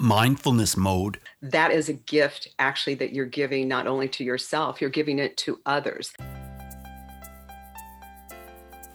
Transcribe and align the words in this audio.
mindfulness 0.00 0.76
mode. 0.76 1.20
That 1.42 1.70
is 1.70 1.88
a 1.90 1.92
gift, 1.92 2.48
actually, 2.58 2.94
that 2.96 3.12
you're 3.12 3.26
giving 3.26 3.68
not 3.68 3.86
only 3.86 4.08
to 4.08 4.24
yourself, 4.24 4.80
you're 4.80 4.88
giving 4.88 5.18
it 5.18 5.36
to 5.38 5.60
others. 5.66 6.12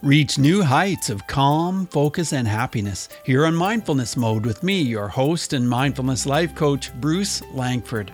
Reach 0.02 0.38
new 0.38 0.62
heights 0.62 1.08
of 1.08 1.26
calm, 1.26 1.86
focus, 1.86 2.32
and 2.32 2.46
happiness 2.46 3.08
here 3.24 3.46
on 3.46 3.54
Mindfulness 3.54 4.16
Mode 4.16 4.44
with 4.44 4.62
me, 4.62 4.82
your 4.82 5.08
host 5.08 5.52
and 5.52 5.68
mindfulness 5.68 6.26
life 6.26 6.54
coach, 6.54 6.92
Bruce 7.00 7.40
Langford. 7.52 8.12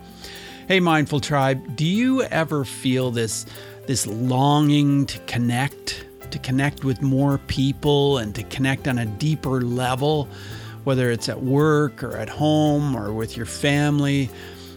Hey, 0.68 0.78
Mindful 0.78 1.20
Tribe, 1.20 1.76
do 1.76 1.86
you 1.86 2.22
ever 2.24 2.64
feel 2.64 3.10
this, 3.10 3.46
this 3.86 4.06
longing 4.06 5.06
to 5.06 5.18
connect, 5.20 6.06
to 6.30 6.38
connect 6.38 6.84
with 6.84 7.02
more 7.02 7.38
people 7.38 8.18
and 8.18 8.34
to 8.34 8.42
connect 8.44 8.86
on 8.86 8.98
a 8.98 9.06
deeper 9.06 9.62
level, 9.62 10.28
whether 10.84 11.10
it's 11.10 11.28
at 11.28 11.42
work 11.42 12.02
or 12.02 12.16
at 12.16 12.28
home 12.28 12.96
or 12.96 13.12
with 13.12 13.36
your 13.36 13.46
family? 13.46 14.30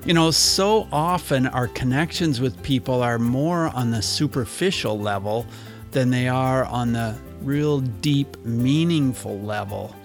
You 0.06 0.14
know, 0.14 0.32
so 0.32 0.88
often 0.92 1.48
our 1.48 1.68
connections 1.68 2.40
with 2.40 2.62
people 2.62 3.02
are 3.02 3.18
more 3.18 3.70
on 3.70 3.92
the 3.92 4.02
superficial 4.02 5.00
level 5.00 5.46
than 5.92 6.12
they 6.12 6.28
are 6.28 6.66
on 6.66 6.94
the 6.94 7.16
real 7.42 7.80
deep, 7.80 8.38
meaningful 8.46 9.40
level. 9.40 9.96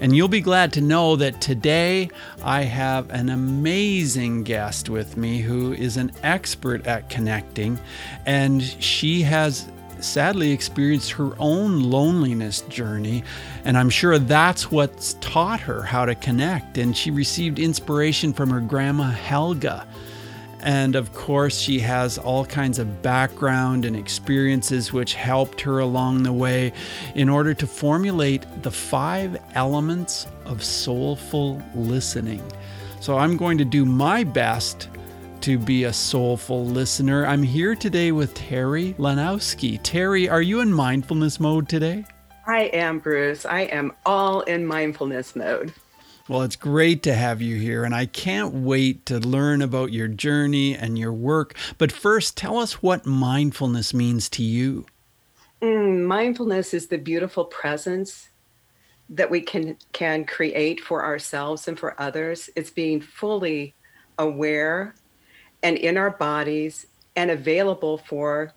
And 0.00 0.14
you'll 0.14 0.28
be 0.28 0.40
glad 0.40 0.72
to 0.74 0.80
know 0.80 1.16
that 1.16 1.40
today 1.40 2.10
I 2.42 2.62
have 2.62 3.08
an 3.10 3.30
amazing 3.30 4.42
guest 4.42 4.90
with 4.90 5.16
me 5.16 5.40
who 5.40 5.72
is 5.72 5.96
an 5.96 6.12
expert 6.22 6.86
at 6.86 7.08
connecting, 7.08 7.80
and 8.26 8.62
she 8.62 9.22
has 9.22 9.66
sadly 10.00 10.52
experienced 10.52 11.12
her 11.12 11.32
own 11.38 11.82
loneliness 11.82 12.62
journey. 12.62 13.24
And 13.64 13.76
I'm 13.76 13.90
sure 13.90 14.18
that's 14.18 14.70
what's 14.70 15.14
taught 15.14 15.60
her 15.60 15.82
how 15.82 16.04
to 16.04 16.14
connect. 16.14 16.78
And 16.78 16.96
she 16.96 17.10
received 17.10 17.58
inspiration 17.58 18.32
from 18.32 18.50
her 18.50 18.60
grandma 18.60 19.10
Helga 19.10 19.86
and 20.66 20.96
of 20.96 21.12
course, 21.12 21.60
she 21.60 21.78
has 21.78 22.18
all 22.18 22.44
kinds 22.44 22.80
of 22.80 23.00
background 23.00 23.84
and 23.84 23.94
experiences 23.94 24.92
which 24.92 25.14
helped 25.14 25.60
her 25.60 25.78
along 25.78 26.24
the 26.24 26.32
way 26.32 26.72
in 27.14 27.28
order 27.28 27.54
to 27.54 27.66
formulate 27.68 28.44
the 28.64 28.70
five 28.72 29.40
elements 29.54 30.26
of 30.44 30.64
soulful 30.64 31.62
listening. 31.76 32.42
So 32.98 33.16
I'm 33.16 33.36
going 33.36 33.58
to 33.58 33.64
do 33.64 33.84
my 33.84 34.24
best 34.24 34.88
to 35.46 35.56
be 35.56 35.84
a 35.84 35.92
soulful 35.92 36.66
listener. 36.66 37.24
I'm 37.24 37.44
here 37.44 37.76
today 37.76 38.10
with 38.10 38.34
Terry 38.34 38.94
Lanowski. 38.98 39.78
Terry, 39.80 40.28
are 40.28 40.42
you 40.42 40.58
in 40.58 40.72
mindfulness 40.72 41.38
mode 41.38 41.68
today? 41.68 42.04
I 42.48 42.62
am, 42.72 42.98
Bruce. 42.98 43.46
I 43.46 43.60
am 43.60 43.92
all 44.04 44.40
in 44.40 44.66
mindfulness 44.66 45.36
mode. 45.36 45.72
Well, 46.28 46.42
it's 46.42 46.56
great 46.56 47.04
to 47.04 47.14
have 47.14 47.40
you 47.40 47.54
here, 47.60 47.84
and 47.84 47.94
I 47.94 48.06
can't 48.06 48.54
wait 48.54 49.06
to 49.06 49.20
learn 49.20 49.62
about 49.62 49.92
your 49.92 50.08
journey 50.08 50.76
and 50.76 50.98
your 50.98 51.12
work. 51.12 51.54
But 51.78 51.92
first, 51.92 52.36
tell 52.36 52.58
us 52.58 52.82
what 52.82 53.06
mindfulness 53.06 53.94
means 53.94 54.28
to 54.30 54.42
you. 54.42 54.84
Mm, 55.62 56.06
mindfulness 56.06 56.74
is 56.74 56.88
the 56.88 56.98
beautiful 56.98 57.44
presence 57.44 58.30
that 59.10 59.30
we 59.30 59.42
can 59.42 59.76
can 59.92 60.24
create 60.24 60.80
for 60.80 61.04
ourselves 61.04 61.68
and 61.68 61.78
for 61.78 61.94
others. 62.02 62.50
It's 62.56 62.70
being 62.70 63.00
fully 63.00 63.76
aware 64.18 64.96
and 65.66 65.76
in 65.76 65.96
our 65.96 66.10
bodies 66.10 66.86
and 67.16 67.28
available 67.28 67.98
for 67.98 68.52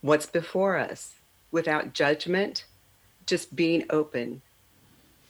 what's 0.00 0.26
before 0.26 0.76
us 0.76 1.16
without 1.50 1.92
judgment, 1.92 2.66
just 3.26 3.56
being 3.56 3.84
open 3.90 4.42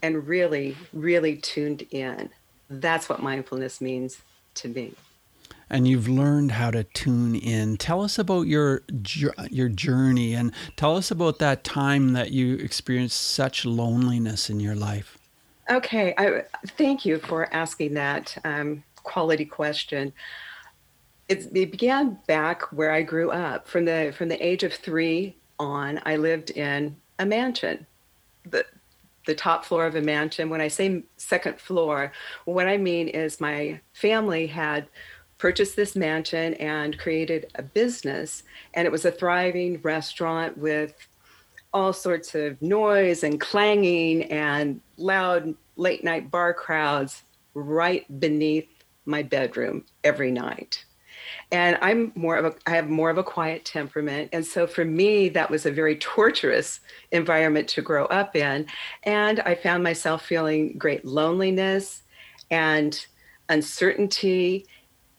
and 0.03 0.29
really, 0.29 0.77
really 0.93 1.37
tuned 1.37 1.87
in. 1.91 2.29
That's 2.69 3.09
what 3.09 3.23
mindfulness 3.23 3.81
means 3.81 4.21
to 4.57 4.69
me. 4.69 4.93
And 5.71 5.89
you've 5.89 6.07
learned 6.07 6.53
how 6.53 6.71
to 6.73 6.85
tune 6.85 7.35
in. 7.35 7.79
Tell 7.79 8.03
us 8.03 8.19
about 8.19 8.43
your 8.43 8.83
your 9.51 9.71
journey, 9.71 10.35
and 10.35 10.53
tell 10.77 10.97
us 10.97 11.11
about 11.11 11.39
that 11.39 11.65
time 11.65 12.13
that 12.13 12.31
you 12.31 12.57
experienced 12.57 13.21
such 13.21 13.65
loneliness 13.65 14.51
in 14.51 14.61
your 14.61 14.75
life. 14.75 15.17
Okay, 15.71 16.15
I 16.19 16.45
thank 16.77 17.07
you 17.07 17.19
for 17.19 17.53
asking 17.55 17.95
that 17.95 18.37
um, 18.45 18.85
quality 19.03 19.47
question. 19.47 20.13
It 21.29 21.53
began 21.53 22.19
back 22.29 22.63
where 22.73 22.93
I 22.93 23.03
grew 23.03 23.31
up. 23.31 23.67
From 23.67 23.85
the 23.85 24.15
from 24.17 24.29
the 24.29 24.45
age 24.45 24.63
of 24.63 24.73
three 24.73 25.37
on, 25.59 26.01
I 26.07 26.17
lived 26.17 26.51
in 26.51 26.97
a 27.19 27.27
mansion. 27.27 27.87
The 28.45 28.65
the 29.27 29.35
top 29.35 29.65
floor 29.65 29.87
of 29.87 29.97
a 29.97 30.01
mansion. 30.01 30.51
When 30.51 30.61
I 30.61 30.69
say 30.69 31.03
second 31.17 31.59
floor, 31.61 32.13
what 32.45 32.69
I 32.69 32.77
mean 32.77 33.09
is 33.09 33.41
my 33.41 33.81
family 33.93 34.47
had 34.47 34.87
purchased 35.39 35.75
this 35.77 35.97
mansion 35.97 36.55
and 36.55 36.99
created 36.99 37.51
a 37.57 37.63
business, 37.63 38.45
and 38.75 38.87
it 38.87 38.93
was 38.93 39.05
a 39.05 39.11
thriving 39.11 39.81
restaurant 39.83 40.57
with 40.57 40.95
all 41.75 41.93
sorts 41.93 42.35
of 42.35 42.61
noise 42.63 43.23
and 43.23 43.41
clanging 43.41 44.25
and 44.31 44.81
loud 44.97 45.55
late 45.77 46.05
night 46.05 46.31
bar 46.31 46.55
crowds 46.55 47.23
right 47.55 48.21
beneath 48.21 48.69
my 49.05 49.23
bedroom 49.23 49.85
every 50.05 50.31
night 50.31 50.85
and 51.53 51.79
i'm 51.81 52.13
more 52.15 52.37
of 52.37 52.45
a 52.45 52.55
i 52.67 52.71
have 52.71 52.89
more 52.89 53.11
of 53.11 53.19
a 53.19 53.23
quiet 53.23 53.65
temperament. 53.65 54.29
And 54.33 54.45
so 54.45 54.67
for 54.67 54.85
me 54.85 55.29
that 55.31 55.51
was 55.51 55.67
a 55.67 55.71
very 55.71 55.97
torturous 55.97 56.81
environment 57.13 57.69
to 57.69 57.83
grow 57.83 58.07
up 58.07 58.37
in. 58.37 58.67
And 59.05 59.41
i 59.41 59.55
found 59.55 59.83
myself 59.83 60.25
feeling 60.25 60.77
great 60.79 61.05
loneliness 61.05 62.03
and 62.51 63.07
uncertainty 63.49 64.67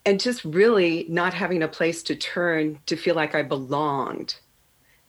and 0.06 0.20
just 0.20 0.46
really 0.46 1.06
not 1.10 1.34
having 1.34 1.64
a 1.64 1.68
place 1.68 2.04
to 2.04 2.16
turn 2.16 2.80
to 2.86 2.96
feel 2.96 3.16
like 3.16 3.36
i 3.36 3.44
belonged 3.44 4.36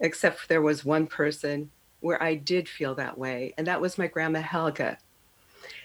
except 0.01 0.49
there 0.49 0.63
was 0.63 0.85
one 0.85 1.07
person 1.07 1.71
where 2.01 2.23
i 2.23 2.35
did 2.35 2.69
feel 2.69 2.95
that 2.95 3.19
way. 3.19 3.53
And 3.59 3.67
that 3.67 3.81
was 3.81 3.99
my 3.99 4.07
grandma 4.07 4.41
helga. 4.41 4.99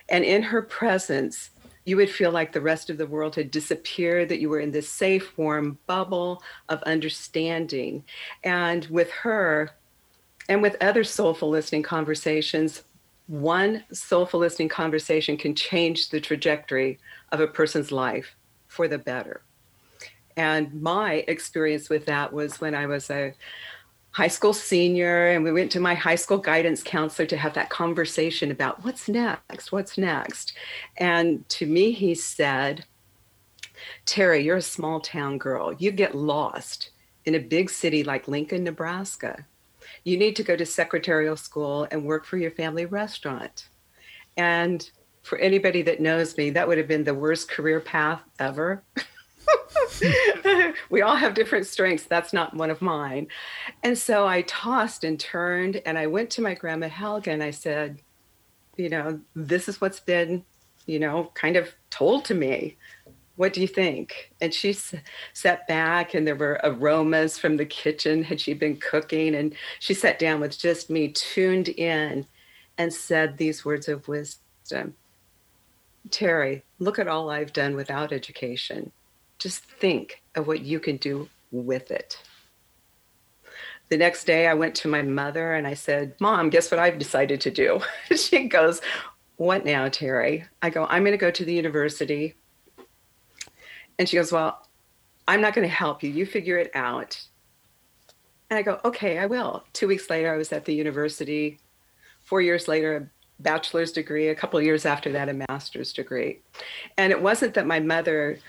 And 0.10 0.24
in 0.24 0.44
her 0.44 0.62
presence 0.62 1.52
you 1.86 1.98
would 1.98 2.10
feel 2.10 2.32
like 2.32 2.52
the 2.52 2.62
rest 2.62 2.90
of 2.90 2.98
the 2.98 3.08
world 3.08 3.36
had 3.36 3.52
disappeared, 3.52 4.30
that 4.30 4.40
you 4.40 4.50
were 4.50 4.60
in 4.60 4.72
this 4.72 4.90
safe, 4.90 5.38
warm 5.38 5.78
bubble 5.86 6.42
of 6.70 6.82
understanding. 6.84 8.04
And 8.44 8.86
with 8.86 9.12
her 9.12 9.72
and 10.48 10.62
with 10.62 10.78
other 10.82 11.04
soulful 11.04 11.50
listening 11.50 11.84
conversations, 11.84 12.84
one 13.28 13.84
soulful 13.92 14.40
listening 14.40 14.70
conversation 14.70 15.38
can 15.38 15.56
change 15.56 16.10
the 16.10 16.22
trajectory 16.22 17.00
of 17.32 17.40
a 17.40 17.48
person's 17.48 17.92
life 17.92 18.36
for 18.68 18.88
the 18.88 18.98
better. 18.98 19.42
And 20.36 20.82
my 20.82 21.24
experience 21.28 21.90
with 21.90 22.06
that 22.06 22.34
was 22.34 22.60
when 22.60 22.76
I 22.76 22.88
was 22.88 23.10
a 23.10 23.34
high 24.14 24.28
school 24.28 24.54
senior 24.54 25.30
and 25.30 25.44
we 25.44 25.52
went 25.52 25.72
to 25.72 25.80
my 25.80 25.96
high 25.96 26.16
school 26.16 26.38
guidance 26.38 26.84
counselor 26.84 27.26
to 27.26 27.36
have 27.36 27.54
that 27.56 27.70
conversation 27.70 28.52
about 28.52 28.84
what's 28.84 29.10
next 29.10 29.72
what's 29.72 29.98
next. 29.98 30.54
And 30.98 31.48
to 31.50 31.66
me 31.66 31.92
he 31.92 32.16
said 32.16 32.86
terry 34.06 34.44
you're 34.44 34.58
a 34.58 34.62
small 34.62 35.00
town 35.00 35.38
girl. 35.40 35.74
You 35.74 35.92
get 35.92 36.16
lost 36.16 36.92
in 37.26 37.36
a 37.36 37.40
big 37.40 37.70
city 37.70 38.04
like 38.04 38.28
lincoln 38.28 38.64
nebraska. 38.64 39.46
You 40.04 40.18
need 40.18 40.36
to 40.36 40.44
go 40.44 40.56
to 40.56 40.66
secretarial 40.66 41.36
school 41.36 41.88
and 41.90 42.06
work 42.06 42.26
for 42.26 42.38
your 42.38 42.52
family 42.52 42.86
restaurant. 42.86 43.68
And 44.38 44.90
for 45.24 45.40
anybody 45.40 45.82
that 45.84 46.02
knows 46.02 46.38
me 46.38 46.52
that 46.52 46.68
would 46.68 46.78
have 46.78 46.88
been 46.88 47.04
the 47.04 47.14
worst 47.14 47.50
career 47.50 47.80
path 47.80 48.22
ever 48.38 48.84
we 50.90 51.02
all 51.02 51.16
have 51.16 51.34
different 51.34 51.66
strengths. 51.66 52.06
That's 52.06 52.34
not 52.34 52.56
one 52.56 52.70
of 52.70 52.82
mine. 52.82 53.28
And 53.84 53.98
so 53.98 54.28
I 54.28 54.42
tossed 54.44 55.04
and 55.04 55.20
turned 55.20 55.82
and 55.86 55.98
I 55.98 56.08
went 56.08 56.30
to 56.32 56.42
my 56.42 56.54
grandma 56.54 56.90
Helga 56.90 57.32
and 57.32 57.44
I 57.44 57.52
said, 57.52 58.02
you 58.78 58.90
know, 58.90 59.20
this 59.36 59.70
is 59.70 59.80
what's 59.80 60.00
been, 60.00 60.44
you 60.86 61.00
know, 61.00 61.32
kind 61.36 61.56
of 61.56 61.74
told 61.90 62.26
to 62.26 62.34
me. 62.34 62.78
What 63.36 63.54
do 63.54 63.62
you 63.62 63.68
think? 63.68 64.32
And 64.42 64.54
she 64.54 64.72
s- 64.72 64.94
sat 65.34 65.68
back 65.68 66.14
and 66.14 66.26
there 66.26 66.36
were 66.36 66.60
aromas 66.64 67.38
from 67.38 67.58
the 67.58 67.66
kitchen. 67.66 68.24
Had 68.24 68.40
she 68.40 68.54
been 68.54 68.78
cooking? 68.78 69.34
And 69.34 69.56
she 69.80 69.96
sat 69.96 70.20
down 70.20 70.40
with 70.40 70.58
just 70.58 70.90
me 70.92 71.10
tuned 71.10 71.70
in 71.70 72.28
and 72.78 72.94
said 72.94 73.38
these 73.38 73.66
words 73.66 73.88
of 73.88 74.08
wisdom 74.08 74.96
Terry, 76.12 76.64
look 76.80 77.00
at 77.00 77.08
all 77.08 77.30
I've 77.30 77.54
done 77.54 77.76
without 77.76 78.12
education 78.12 78.92
just 79.44 79.66
think 79.66 80.24
of 80.36 80.48
what 80.48 80.62
you 80.62 80.80
can 80.80 80.96
do 80.96 81.28
with 81.52 81.92
it. 81.92 82.18
The 83.90 83.98
next 83.98 84.24
day, 84.24 84.48
I 84.48 84.54
went 84.54 84.74
to 84.76 84.88
my 84.88 85.02
mother 85.02 85.54
and 85.54 85.68
I 85.68 85.74
said, 85.74 86.16
Mom, 86.22 86.50
guess 86.50 86.72
what 86.72 86.80
I've 86.80 86.98
decided 86.98 87.42
to 87.42 87.52
do? 87.52 87.82
she 88.16 88.48
goes, 88.48 88.82
What 89.36 89.66
now, 89.66 89.90
Terry? 89.90 90.46
I 90.62 90.70
go, 90.70 90.86
I'm 90.86 91.04
going 91.04 91.12
to 91.12 91.18
go 91.18 91.30
to 91.30 91.46
the 91.46 91.54
university. 91.54 92.36
And 94.00 94.08
she 94.08 94.16
goes, 94.16 94.32
Well, 94.32 94.66
I'm 95.28 95.42
not 95.42 95.54
going 95.54 95.68
to 95.68 95.74
help 95.74 96.02
you. 96.02 96.10
You 96.10 96.26
figure 96.26 96.58
it 96.58 96.72
out. 96.74 97.22
And 98.50 98.58
I 98.58 98.62
go, 98.62 98.80
Okay, 98.86 99.20
I 99.20 99.26
will. 99.26 99.66
Two 99.74 99.90
weeks 99.90 100.10
later, 100.10 100.34
I 100.34 100.38
was 100.38 100.54
at 100.54 100.64
the 100.64 100.74
university. 100.74 101.60
Four 102.24 102.42
years 102.42 102.70
later, 102.70 102.96
a 102.96 103.44
bachelor's 103.44 103.92
degree, 103.92 104.30
a 104.30 104.36
couple 104.36 104.62
years 104.62 104.86
after 104.86 105.12
that, 105.12 105.28
a 105.28 105.46
master's 105.50 105.92
degree. 105.92 106.40
And 106.98 107.12
it 107.12 107.22
wasn't 107.22 107.56
that 107.56 107.68
my 107.68 107.82
mother 107.82 108.40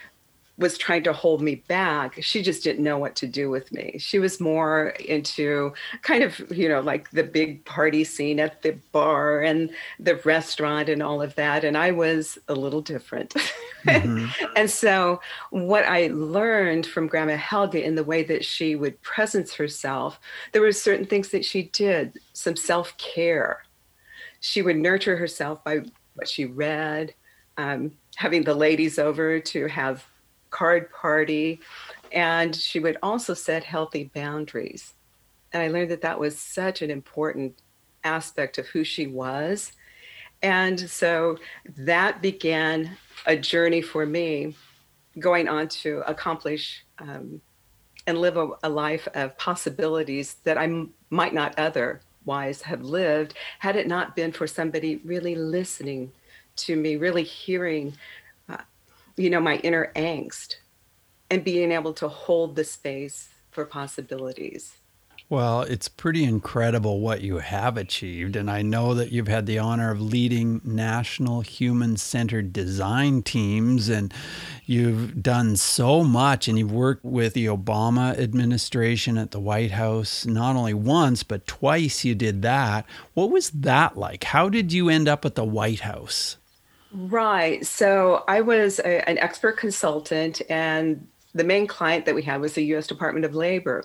was 0.56 0.78
trying 0.78 1.02
to 1.02 1.12
hold 1.12 1.42
me 1.42 1.56
back. 1.56 2.22
She 2.22 2.40
just 2.40 2.62
didn't 2.62 2.84
know 2.84 2.96
what 2.96 3.16
to 3.16 3.26
do 3.26 3.50
with 3.50 3.72
me. 3.72 3.96
She 3.98 4.20
was 4.20 4.40
more 4.40 4.90
into 5.00 5.72
kind 6.02 6.22
of, 6.22 6.40
you 6.52 6.68
know, 6.68 6.80
like 6.80 7.10
the 7.10 7.24
big 7.24 7.64
party 7.64 8.04
scene 8.04 8.38
at 8.38 8.62
the 8.62 8.72
bar 8.92 9.40
and 9.40 9.70
the 9.98 10.16
restaurant 10.16 10.88
and 10.88 11.02
all 11.02 11.20
of 11.20 11.34
that. 11.34 11.64
And 11.64 11.76
I 11.76 11.90
was 11.90 12.38
a 12.48 12.54
little 12.54 12.80
different. 12.80 13.34
Mm-hmm. 13.84 14.46
and 14.56 14.70
so, 14.70 15.20
what 15.50 15.84
I 15.84 16.06
learned 16.06 16.86
from 16.86 17.06
Grandma 17.06 17.36
Helga 17.36 17.84
in 17.84 17.96
the 17.96 18.02
way 18.02 18.22
that 18.22 18.42
she 18.42 18.76
would 18.76 18.98
presence 19.02 19.52
herself, 19.52 20.18
there 20.52 20.62
were 20.62 20.72
certain 20.72 21.04
things 21.04 21.28
that 21.32 21.44
she 21.44 21.64
did, 21.64 22.18
some 22.32 22.56
self 22.56 22.96
care. 22.96 23.62
She 24.40 24.62
would 24.62 24.76
nurture 24.76 25.18
herself 25.18 25.62
by 25.64 25.82
what 26.14 26.28
she 26.28 26.46
read, 26.46 27.12
um, 27.58 27.92
having 28.16 28.44
the 28.44 28.54
ladies 28.54 28.98
over 28.98 29.38
to 29.38 29.66
have 29.66 30.06
card 30.54 30.90
party. 30.92 31.60
And 32.12 32.54
she 32.54 32.78
would 32.78 32.96
also 33.02 33.34
set 33.34 33.64
healthy 33.64 34.10
boundaries. 34.14 34.94
And 35.52 35.62
I 35.62 35.68
learned 35.68 35.90
that 35.90 36.02
that 36.02 36.18
was 36.18 36.38
such 36.38 36.80
an 36.80 36.90
important 36.90 37.60
aspect 38.04 38.58
of 38.58 38.66
who 38.68 38.84
she 38.84 39.06
was. 39.08 39.72
And 40.42 40.78
so 40.78 41.38
that 41.76 42.22
began 42.22 42.96
a 43.26 43.36
journey 43.36 43.82
for 43.82 44.06
me 44.06 44.56
going 45.18 45.48
on 45.48 45.68
to 45.68 46.02
accomplish 46.06 46.84
um, 46.98 47.40
and 48.06 48.18
live 48.18 48.36
a, 48.36 48.50
a, 48.62 48.68
life 48.68 49.08
of 49.14 49.36
possibilities 49.38 50.34
that 50.44 50.58
I 50.58 50.64
m- 50.64 50.92
might 51.10 51.32
not 51.32 51.58
otherwise 51.58 52.62
have 52.62 52.82
lived 52.82 53.34
had 53.60 53.76
it 53.76 53.86
not 53.86 54.14
been 54.14 54.32
for 54.32 54.46
somebody 54.46 55.00
really 55.04 55.34
listening 55.34 56.12
to 56.56 56.76
me, 56.76 56.96
really 56.96 57.22
hearing 57.22 57.94
you 59.16 59.30
know, 59.30 59.40
my 59.40 59.56
inner 59.58 59.92
angst 59.96 60.56
and 61.30 61.44
being 61.44 61.72
able 61.72 61.92
to 61.94 62.08
hold 62.08 62.56
the 62.56 62.64
space 62.64 63.28
for 63.50 63.64
possibilities. 63.64 64.76
Well, 65.30 65.62
it's 65.62 65.88
pretty 65.88 66.22
incredible 66.22 67.00
what 67.00 67.22
you 67.22 67.38
have 67.38 67.78
achieved. 67.78 68.36
And 68.36 68.50
I 68.50 68.60
know 68.60 68.92
that 68.92 69.10
you've 69.10 69.26
had 69.26 69.46
the 69.46 69.58
honor 69.58 69.90
of 69.90 70.00
leading 70.00 70.60
national 70.64 71.40
human 71.40 71.96
centered 71.96 72.52
design 72.52 73.22
teams, 73.22 73.88
and 73.88 74.12
you've 74.66 75.22
done 75.22 75.56
so 75.56 76.04
much. 76.04 76.46
And 76.46 76.58
you've 76.58 76.72
worked 76.72 77.04
with 77.04 77.32
the 77.32 77.46
Obama 77.46 78.18
administration 78.18 79.16
at 79.16 79.30
the 79.30 79.40
White 79.40 79.70
House, 79.70 80.26
not 80.26 80.56
only 80.56 80.74
once, 80.74 81.22
but 81.22 81.46
twice 81.46 82.04
you 82.04 82.14
did 82.14 82.42
that. 82.42 82.84
What 83.14 83.30
was 83.30 83.48
that 83.50 83.96
like? 83.96 84.24
How 84.24 84.50
did 84.50 84.74
you 84.74 84.90
end 84.90 85.08
up 85.08 85.24
at 85.24 85.36
the 85.36 85.44
White 85.44 85.80
House? 85.80 86.36
Right. 86.96 87.66
So 87.66 88.22
I 88.28 88.40
was 88.40 88.78
a, 88.78 89.08
an 89.08 89.18
expert 89.18 89.56
consultant, 89.56 90.40
and 90.48 91.08
the 91.34 91.44
main 91.44 91.66
client 91.66 92.06
that 92.06 92.14
we 92.14 92.22
had 92.22 92.40
was 92.40 92.54
the 92.54 92.64
US 92.74 92.86
Department 92.86 93.24
of 93.24 93.34
Labor. 93.34 93.84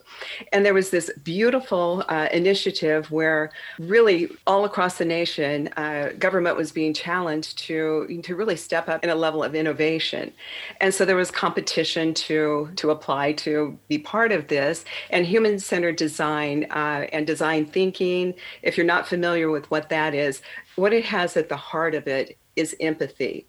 And 0.51 0.65
there 0.65 0.73
was 0.73 0.91
this 0.91 1.09
beautiful 1.23 2.03
uh, 2.07 2.27
initiative 2.31 3.09
where 3.11 3.51
really 3.79 4.29
all 4.45 4.65
across 4.65 4.97
the 4.97 5.05
nation, 5.05 5.69
uh, 5.75 6.11
government 6.19 6.55
was 6.55 6.71
being 6.71 6.93
challenged 6.93 7.57
to, 7.59 8.21
to 8.23 8.35
really 8.35 8.55
step 8.55 8.87
up 8.87 9.03
in 9.03 9.09
a 9.09 9.15
level 9.15 9.43
of 9.43 9.55
innovation. 9.55 10.31
And 10.79 10.93
so 10.93 11.05
there 11.05 11.15
was 11.15 11.31
competition 11.31 12.13
to, 12.15 12.69
to 12.75 12.91
apply 12.91 13.33
to 13.33 13.77
be 13.87 13.97
part 13.97 14.31
of 14.31 14.47
this. 14.47 14.85
And 15.09 15.25
human 15.25 15.59
centered 15.59 15.95
design 15.95 16.65
uh, 16.69 17.07
and 17.11 17.25
design 17.25 17.65
thinking, 17.65 18.35
if 18.61 18.77
you're 18.77 18.85
not 18.85 19.07
familiar 19.07 19.49
with 19.49 19.69
what 19.71 19.89
that 19.89 20.13
is, 20.13 20.41
what 20.75 20.93
it 20.93 21.05
has 21.05 21.35
at 21.35 21.49
the 21.49 21.57
heart 21.57 21.95
of 21.95 22.07
it 22.07 22.37
is 22.55 22.75
empathy. 22.79 23.47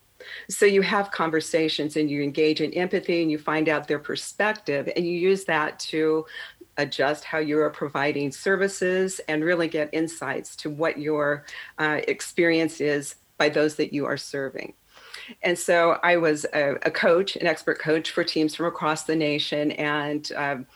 So 0.48 0.66
you 0.66 0.82
have 0.82 1.10
conversations 1.10 1.96
and 1.96 2.10
you 2.10 2.22
engage 2.22 2.60
in 2.60 2.72
empathy 2.74 3.22
and 3.22 3.30
you 3.30 3.38
find 3.38 3.68
out 3.68 3.88
their 3.88 3.98
perspective 3.98 4.88
and 4.94 5.06
you 5.06 5.12
use 5.12 5.44
that 5.44 5.78
to 5.80 6.26
adjust 6.76 7.24
how 7.24 7.38
you 7.38 7.58
are 7.60 7.70
providing 7.70 8.32
services 8.32 9.20
and 9.28 9.44
really 9.44 9.68
get 9.68 9.90
insights 9.92 10.56
to 10.56 10.70
what 10.70 10.98
your 10.98 11.44
uh, 11.78 12.00
experience 12.08 12.80
is 12.80 13.16
by 13.38 13.48
those 13.48 13.76
that 13.76 13.92
you 13.92 14.06
are 14.06 14.16
serving. 14.16 14.74
And 15.42 15.58
so 15.58 15.98
I 16.02 16.16
was 16.16 16.44
a, 16.52 16.74
a, 16.82 16.90
coach, 16.90 17.36
an 17.36 17.46
expert 17.46 17.78
coach 17.78 18.10
for 18.10 18.24
teams 18.24 18.54
from 18.54 18.66
across 18.66 19.04
the 19.04 19.16
nation, 19.16 19.72
and 19.72 20.30
um, 20.36 20.66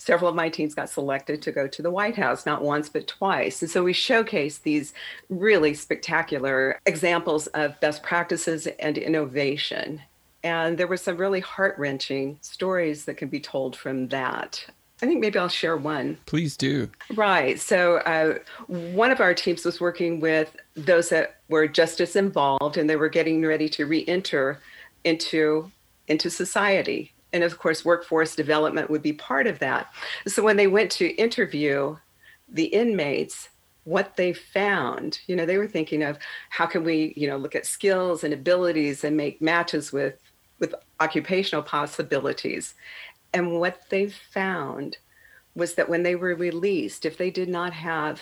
several 0.00 0.30
of 0.30 0.34
my 0.34 0.48
teams 0.48 0.74
got 0.74 0.88
selected 0.88 1.42
to 1.42 1.52
go 1.52 1.66
to 1.68 1.82
the 1.82 1.90
White 1.90 2.16
House, 2.16 2.46
not 2.46 2.62
once, 2.62 2.88
but 2.88 3.06
twice. 3.06 3.60
And 3.60 3.70
so 3.70 3.84
we 3.84 3.92
showcased 3.92 4.62
these 4.62 4.94
really 5.28 5.74
spectacular 5.74 6.80
examples 6.86 7.48
of 7.48 7.78
best 7.80 8.02
practices 8.02 8.66
and 8.66 8.96
innovation. 8.96 10.00
And 10.42 10.78
there 10.78 10.86
were 10.86 10.96
some 10.96 11.18
really 11.18 11.40
heart 11.40 11.78
wrenching 11.78 12.38
stories 12.40 13.04
that 13.04 13.18
can 13.18 13.28
be 13.28 13.40
told 13.40 13.76
from 13.76 14.08
that. 14.08 14.64
I 15.02 15.06
think 15.06 15.20
maybe 15.20 15.38
I'll 15.38 15.48
share 15.48 15.76
one. 15.76 16.16
Please 16.24 16.56
do. 16.56 16.88
Right. 17.14 17.60
So, 17.60 17.96
uh, 17.98 18.38
one 18.68 19.10
of 19.10 19.20
our 19.20 19.34
teams 19.34 19.66
was 19.66 19.82
working 19.82 20.20
with 20.20 20.56
those 20.74 21.10
that 21.10 21.36
were 21.50 21.68
justice 21.68 22.16
involved 22.16 22.78
and 22.78 22.88
they 22.88 22.96
were 22.96 23.08
getting 23.10 23.44
ready 23.44 23.68
to 23.70 23.84
re 23.84 24.04
enter 24.08 24.60
into, 25.04 25.70
into 26.08 26.30
society 26.30 27.12
and 27.32 27.44
of 27.44 27.58
course 27.58 27.84
workforce 27.84 28.34
development 28.34 28.90
would 28.90 29.02
be 29.02 29.12
part 29.12 29.46
of 29.46 29.58
that. 29.60 29.92
So 30.26 30.42
when 30.42 30.56
they 30.56 30.66
went 30.66 30.90
to 30.92 31.14
interview 31.16 31.96
the 32.48 32.64
inmates 32.64 33.48
what 33.84 34.16
they 34.16 34.32
found 34.32 35.20
you 35.26 35.34
know 35.34 35.46
they 35.46 35.56
were 35.56 35.66
thinking 35.66 36.02
of 36.02 36.18
how 36.50 36.66
can 36.66 36.84
we 36.84 37.14
you 37.16 37.26
know 37.26 37.36
look 37.36 37.54
at 37.54 37.64
skills 37.64 38.24
and 38.24 38.34
abilities 38.34 39.04
and 39.04 39.16
make 39.16 39.40
matches 39.40 39.92
with 39.92 40.18
with 40.58 40.74
occupational 41.00 41.62
possibilities. 41.62 42.74
And 43.32 43.58
what 43.58 43.80
they 43.88 44.10
found 44.10 44.98
was 45.54 45.74
that 45.74 45.88
when 45.88 46.02
they 46.02 46.16
were 46.16 46.34
released 46.34 47.04
if 47.04 47.16
they 47.16 47.30
did 47.30 47.48
not 47.48 47.72
have 47.72 48.20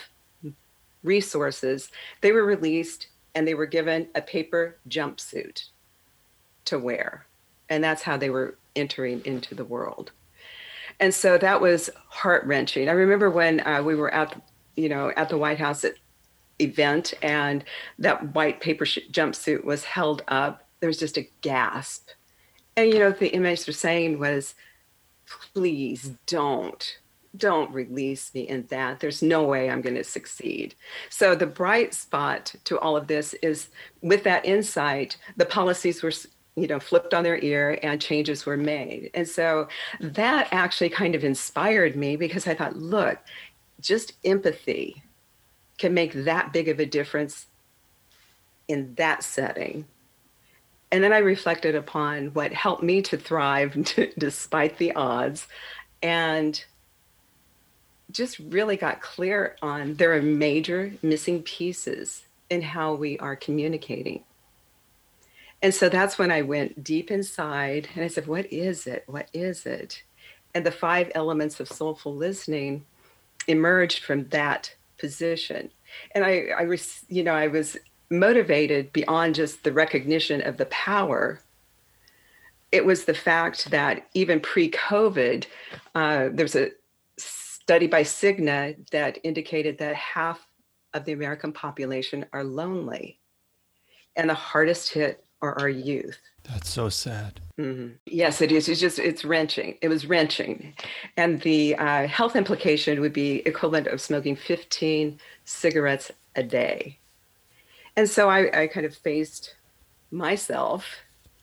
resources 1.03 1.91
they 2.21 2.31
were 2.31 2.45
released 2.45 3.07
and 3.35 3.47
they 3.47 3.53
were 3.53 3.65
given 3.65 4.07
a 4.15 4.21
paper 4.21 4.77
jumpsuit 4.87 5.65
to 6.65 6.79
wear. 6.79 7.25
And 7.69 7.83
that's 7.83 8.01
how 8.01 8.17
they 8.17 8.29
were 8.29 8.57
entering 8.75 9.21
into 9.25 9.55
the 9.55 9.65
world. 9.65 10.11
And 10.99 11.13
so 11.13 11.37
that 11.37 11.61
was 11.61 11.89
heart 12.09 12.45
wrenching. 12.45 12.89
I 12.89 12.93
remember 12.93 13.29
when 13.29 13.65
uh, 13.65 13.81
we 13.81 13.95
were 13.95 14.13
at, 14.13 14.41
you 14.75 14.89
know, 14.89 15.11
at 15.15 15.29
the 15.29 15.37
White 15.37 15.59
House 15.59 15.85
event 16.59 17.13
and 17.21 17.63
that 17.99 18.35
white 18.35 18.59
paper 18.59 18.85
sh- 18.85 18.99
jumpsuit 19.11 19.63
was 19.63 19.85
held 19.85 20.23
up. 20.27 20.67
There 20.79 20.89
was 20.89 20.99
just 20.99 21.17
a 21.17 21.29
gasp. 21.41 22.09
And, 22.75 22.91
you 22.91 22.99
know, 22.99 23.11
the 23.11 23.33
inmates 23.33 23.65
were 23.65 23.73
saying 23.73 24.19
was, 24.19 24.55
please 25.53 26.11
don't, 26.25 26.99
don't 27.37 27.71
release 27.71 28.33
me 28.33 28.47
in 28.47 28.65
that. 28.69 28.99
There's 28.99 29.21
no 29.21 29.43
way 29.43 29.69
I'm 29.69 29.81
going 29.81 29.95
to 29.95 30.03
succeed. 30.03 30.75
So 31.09 31.35
the 31.35 31.45
bright 31.45 31.93
spot 31.93 32.55
to 32.65 32.79
all 32.79 32.97
of 32.97 33.07
this 33.07 33.33
is 33.35 33.69
with 34.01 34.23
that 34.23 34.45
insight, 34.45 35.17
the 35.37 35.45
policies 35.45 36.01
were 36.03 36.11
you 36.59 36.67
know 36.67 36.79
flipped 36.79 37.13
on 37.13 37.23
their 37.23 37.39
ear 37.39 37.79
and 37.83 38.01
changes 38.01 38.45
were 38.45 38.57
made. 38.57 39.11
And 39.13 39.27
so 39.27 39.67
that 39.99 40.47
actually 40.51 40.89
kind 40.89 41.15
of 41.15 41.23
inspired 41.23 41.95
me 41.95 42.15
because 42.15 42.47
i 42.47 42.53
thought 42.53 42.75
look 42.75 43.17
just 43.79 44.13
empathy 44.25 45.01
can 45.77 45.93
make 45.93 46.11
that 46.13 46.51
big 46.51 46.67
of 46.67 46.79
a 46.79 46.85
difference 46.85 47.47
in 48.67 48.93
that 48.95 49.23
setting. 49.23 49.85
And 50.91 51.03
then 51.03 51.13
i 51.13 51.19
reflected 51.19 51.75
upon 51.75 52.27
what 52.27 52.53
helped 52.53 52.83
me 52.83 53.01
to 53.03 53.17
thrive 53.17 53.77
despite 54.17 54.77
the 54.77 54.93
odds 54.93 55.47
and 56.01 56.63
just 58.11 58.39
really 58.39 58.75
got 58.75 59.01
clear 59.01 59.55
on 59.61 59.93
there 59.95 60.13
are 60.13 60.21
major 60.21 60.93
missing 61.01 61.43
pieces 61.43 62.23
in 62.49 62.61
how 62.61 62.93
we 62.95 63.19
are 63.19 63.35
communicating 63.35 64.23
and 65.61 65.73
so 65.73 65.89
that's 65.89 66.17
when 66.17 66.31
I 66.31 66.41
went 66.41 66.83
deep 66.83 67.11
inside 67.11 67.89
and 67.95 68.03
I 68.03 68.07
said, 68.07 68.27
What 68.27 68.51
is 68.51 68.87
it? 68.87 69.03
What 69.07 69.29
is 69.33 69.65
it? 69.65 70.03
And 70.55 70.65
the 70.65 70.71
five 70.71 71.11
elements 71.15 71.59
of 71.59 71.67
soulful 71.67 72.15
listening 72.15 72.85
emerged 73.47 74.03
from 74.03 74.27
that 74.29 74.73
position. 74.97 75.69
And 76.13 76.23
I, 76.23 76.47
I 76.57 76.63
was, 76.63 77.03
you 77.07 77.23
know, 77.23 77.33
I 77.33 77.47
was 77.47 77.77
motivated 78.09 78.91
beyond 78.93 79.35
just 79.35 79.63
the 79.63 79.71
recognition 79.71 80.41
of 80.41 80.57
the 80.57 80.65
power. 80.67 81.41
It 82.71 82.85
was 82.85 83.05
the 83.05 83.13
fact 83.13 83.69
that 83.71 84.07
even 84.13 84.39
pre 84.39 84.71
COVID, 84.71 85.45
uh, 85.93 86.29
there's 86.31 86.55
a 86.55 86.71
study 87.17 87.87
by 87.87 88.03
Cigna 88.03 88.77
that 88.91 89.19
indicated 89.23 89.77
that 89.79 89.95
half 89.95 90.47
of 90.93 91.05
the 91.05 91.11
American 91.11 91.51
population 91.51 92.25
are 92.33 92.43
lonely. 92.43 93.19
And 94.15 94.29
the 94.29 94.35
hardest 94.35 94.93
hit 94.93 95.23
are 95.41 95.57
our 95.59 95.69
youth. 95.69 96.19
That's 96.43 96.69
so 96.69 96.89
sad. 96.89 97.39
Mm-hmm. 97.57 97.95
Yes, 98.05 98.41
it 98.41 98.51
is. 98.51 98.67
It's 98.69 98.79
just, 98.79 98.99
it's 98.99 99.23
wrenching. 99.23 99.77
It 99.81 99.89
was 99.89 100.05
wrenching. 100.05 100.73
And 101.17 101.41
the 101.41 101.75
uh, 101.75 102.07
health 102.07 102.35
implication 102.35 103.01
would 103.01 103.13
be 103.13 103.37
equivalent 103.45 103.87
of 103.87 104.01
smoking 104.01 104.35
15 104.35 105.19
cigarettes 105.45 106.11
a 106.35 106.43
day. 106.43 106.99
and 107.95 108.09
so 108.09 108.29
I, 108.29 108.63
I 108.63 108.67
kind 108.67 108.85
of 108.85 108.95
faced 108.95 109.55
myself 110.11 110.85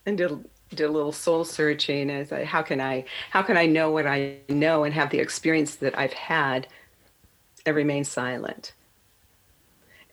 and 0.05 0.19
did 0.19 0.45
did 0.71 0.81
a 0.81 0.91
little 0.91 1.13
soul 1.13 1.45
searching 1.45 2.11
as 2.11 2.33
I, 2.33 2.45
how 2.45 2.63
can 2.63 2.81
I 2.81 3.05
how 3.31 3.43
can 3.43 3.57
I 3.57 3.67
know 3.67 3.91
what 3.91 4.07
I 4.07 4.39
know 4.49 4.85
and 4.85 4.93
have 4.95 5.11
the 5.11 5.21
experience 5.21 5.77
that 5.77 5.97
I've 5.97 6.13
had 6.13 6.67
and 7.67 7.77
remain 7.77 8.05
silent. 8.05 8.73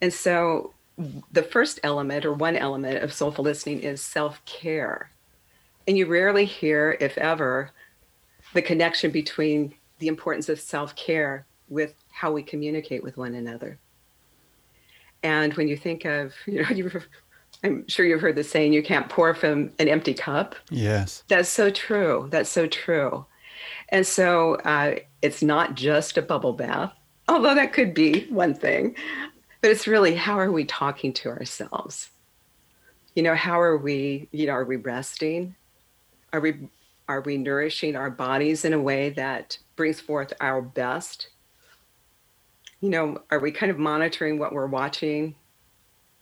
And 0.02 0.14
so 0.14 0.74
the 1.32 1.44
first 1.44 1.80
element 1.84 2.26
or 2.26 2.34
one 2.34 2.56
element 2.56 3.04
of 3.04 3.14
soulful 3.14 3.44
listening 3.44 3.82
is 3.82 4.02
self-care. 4.02 5.10
And 5.88 5.98
you 5.98 6.06
rarely 6.06 6.46
hear, 6.46 6.98
if 7.00 7.18
ever, 7.18 7.72
the 8.54 8.62
connection 8.62 9.12
between 9.12 9.74
the 10.00 10.08
importance 10.08 10.50
of 10.50 10.60
self-care 10.60 11.46
with 11.70 11.94
how 12.12 12.32
we 12.32 12.44
communicate 12.44 13.04
with 13.04 13.18
one 13.18 13.34
another. 13.34 13.80
And 15.24 15.54
when 15.56 15.68
you 15.68 15.78
think 15.78 16.06
of, 16.06 16.34
you 16.46 16.62
know, 16.62 16.70
you 16.70 17.02
I'm 17.64 17.88
sure 17.88 18.06
you've 18.06 18.22
heard 18.22 18.36
the 18.36 18.44
saying, 18.44 18.74
you 18.74 18.84
can't 18.84 19.08
pour 19.10 19.34
from 19.34 19.72
an 19.80 19.88
empty 19.88 20.14
cup. 20.14 20.56
Yes. 20.70 21.24
That's 21.30 21.50
so 21.50 21.70
true. 21.70 22.28
That's 22.30 22.50
so 22.50 22.68
true. 22.68 23.26
And 23.90 24.06
so 24.06 24.56
uh, 24.56 24.96
it's 25.22 25.42
not 25.42 25.76
just 25.76 26.18
a 26.18 26.22
bubble 26.22 26.54
bath, 26.54 26.92
although 27.30 27.56
that 27.56 27.72
could 27.72 27.94
be 27.94 28.26
one 28.26 28.54
thing, 28.54 28.96
but 29.64 29.72
it's 29.72 29.88
really 29.88 30.14
how 30.14 30.38
are 30.38 30.52
we 30.52 30.66
talking 30.66 31.14
to 31.14 31.30
ourselves? 31.30 32.10
You 33.16 33.24
know, 33.24 33.34
how 33.34 33.62
are 33.62 33.78
we, 33.78 34.28
you 34.34 34.46
know, 34.46 34.52
are 34.52 34.66
we 34.66 34.76
resting? 34.76 35.56
Are 36.34 36.42
we 36.42 36.68
are 37.08 37.22
we 37.22 37.38
nourishing 37.38 37.96
our 37.96 38.10
bodies 38.10 38.66
in 38.66 38.74
a 38.74 38.82
way 38.82 39.12
that 39.12 39.58
brings 39.78 40.02
forth 40.02 40.34
our 40.42 40.62
best? 40.62 41.30
You 42.82 42.90
know, 42.90 43.22
are 43.32 43.40
we 43.40 43.54
kind 43.54 43.72
of 43.72 43.80
monitoring 43.80 44.38
what 44.38 44.52
we're 44.52 44.68
watching 44.68 45.34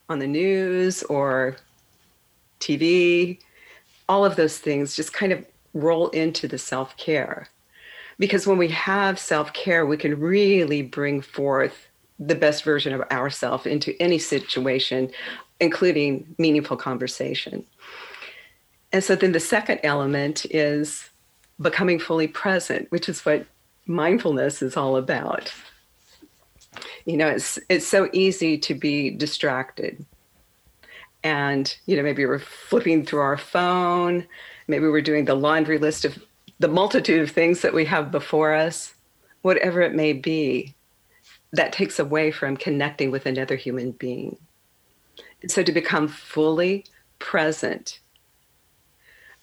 on 0.07 0.19
the 0.19 0.27
news 0.27 1.01
or 1.01 1.55
TV, 2.59 3.39
all 4.07 4.23
of 4.23 4.35
those 4.35 4.59
things 4.59 4.95
just 4.95 5.13
kind 5.13 5.31
of 5.31 5.43
roll 5.73 6.09
into 6.09 6.47
the 6.47 6.59
self 6.59 6.95
care. 6.95 7.47
Because 8.19 8.45
when 8.45 8.59
we 8.59 8.67
have 8.67 9.17
self 9.17 9.51
care, 9.53 9.83
we 9.87 9.97
can 9.97 10.19
really 10.19 10.83
bring 10.83 11.21
forth 11.21 11.87
the 12.21 12.35
best 12.35 12.63
version 12.63 12.93
of 12.93 13.01
ourselves 13.11 13.65
into 13.65 13.99
any 14.01 14.19
situation, 14.19 15.11
including 15.59 16.35
meaningful 16.37 16.77
conversation. 16.77 17.65
And 18.93 19.03
so 19.03 19.15
then 19.15 19.31
the 19.31 19.39
second 19.39 19.79
element 19.83 20.45
is 20.51 21.09
becoming 21.59 21.97
fully 21.99 22.27
present, 22.27 22.91
which 22.91 23.09
is 23.09 23.25
what 23.25 23.45
mindfulness 23.87 24.61
is 24.61 24.77
all 24.77 24.95
about. 24.95 25.51
You 27.05 27.17
know 27.17 27.27
it's 27.27 27.59
it's 27.67 27.87
so 27.87 28.09
easy 28.13 28.57
to 28.59 28.75
be 28.75 29.09
distracted. 29.09 30.05
And 31.23 31.75
you 31.87 31.97
know 31.97 32.03
maybe 32.03 32.25
we're 32.25 32.39
flipping 32.39 33.05
through 33.05 33.21
our 33.21 33.37
phone 33.37 34.27
maybe 34.71 34.87
we're 34.87 35.01
doing 35.01 35.25
the 35.25 35.35
laundry 35.35 35.77
list 35.77 36.05
of 36.05 36.17
the 36.59 36.67
multitude 36.67 37.21
of 37.21 37.29
things 37.29 37.61
that 37.61 37.73
we 37.73 37.85
have 37.85 38.09
before 38.09 38.53
us 38.53 38.95
whatever 39.41 39.81
it 39.81 39.93
may 39.93 40.13
be 40.13 40.73
that 41.53 41.73
takes 41.73 41.99
away 41.99 42.31
from 42.31 42.55
connecting 42.55 43.11
with 43.11 43.25
another 43.25 43.55
human 43.55 43.91
being 43.91 44.37
so 45.47 45.63
to 45.63 45.71
become 45.71 46.07
fully 46.07 46.85
present 47.19 47.99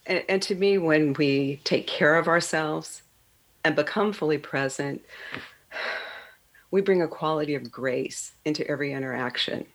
and, 0.06 0.22
and 0.28 0.42
to 0.42 0.54
me 0.54 0.78
when 0.78 1.12
we 1.14 1.60
take 1.64 1.86
care 1.86 2.16
of 2.16 2.28
ourselves 2.28 3.02
and 3.64 3.76
become 3.76 4.12
fully 4.12 4.38
present 4.38 5.02
we 6.70 6.80
bring 6.80 7.02
a 7.02 7.08
quality 7.08 7.54
of 7.54 7.70
grace 7.70 8.32
into 8.44 8.66
every 8.68 8.92
interaction. 8.92 9.66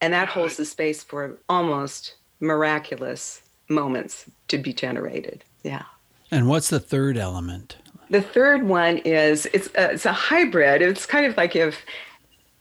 And 0.00 0.12
that 0.12 0.28
holds 0.28 0.56
the 0.56 0.64
space 0.64 1.02
for 1.02 1.38
almost 1.48 2.14
miraculous 2.40 3.42
moments 3.68 4.26
to 4.48 4.58
be 4.58 4.72
generated. 4.72 5.44
Yeah. 5.64 5.82
And 6.30 6.48
what's 6.48 6.68
the 6.68 6.78
third 6.78 7.16
element? 7.16 7.76
The 8.10 8.22
third 8.22 8.64
one 8.64 8.98
is 8.98 9.46
it's 9.52 9.68
a, 9.74 9.92
it's 9.92 10.06
a 10.06 10.12
hybrid. 10.12 10.82
It's 10.82 11.06
kind 11.06 11.26
of 11.26 11.36
like 11.36 11.54
if 11.54 11.84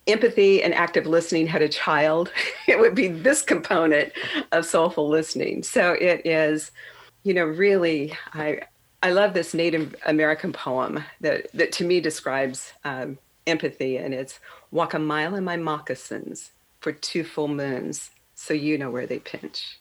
empathy 0.07 0.63
and 0.63 0.73
active 0.73 1.05
listening 1.05 1.47
had 1.47 1.61
a 1.61 1.69
child, 1.69 2.31
it 2.67 2.79
would 2.79 2.95
be 2.95 3.07
this 3.07 3.41
component 3.41 4.11
of 4.51 4.65
soulful 4.65 5.07
listening. 5.07 5.63
So 5.63 5.93
it 5.93 6.25
is, 6.25 6.71
you 7.23 7.33
know, 7.33 7.45
really, 7.45 8.13
I 8.33 8.61
I 9.03 9.11
love 9.11 9.33
this 9.33 9.53
Native 9.53 9.95
American 10.05 10.51
poem 10.51 11.03
that 11.21 11.51
that 11.53 11.71
to 11.73 11.85
me 11.85 12.01
describes 12.01 12.73
um, 12.83 13.17
empathy, 13.45 13.97
and 13.97 14.13
it's 14.13 14.39
walk 14.71 14.93
a 14.93 14.99
mile 14.99 15.35
in 15.35 15.43
my 15.43 15.57
moccasins 15.57 16.51
for 16.79 16.91
two 16.91 17.23
full 17.23 17.47
moons 17.47 18.11
so 18.35 18.53
you 18.53 18.77
know 18.77 18.91
where 18.91 19.07
they 19.07 19.19
pinch. 19.19 19.79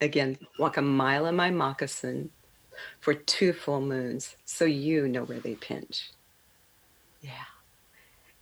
Again, 0.00 0.38
walk 0.58 0.76
a 0.76 0.82
mile 0.82 1.26
in 1.26 1.36
my 1.36 1.50
moccasin 1.50 2.30
for 3.00 3.14
two 3.14 3.52
full 3.52 3.80
moons 3.80 4.36
so 4.44 4.64
you 4.64 5.08
know 5.08 5.24
where 5.24 5.40
they 5.40 5.54
pinch. 5.54 6.10
Yeah. 7.20 7.30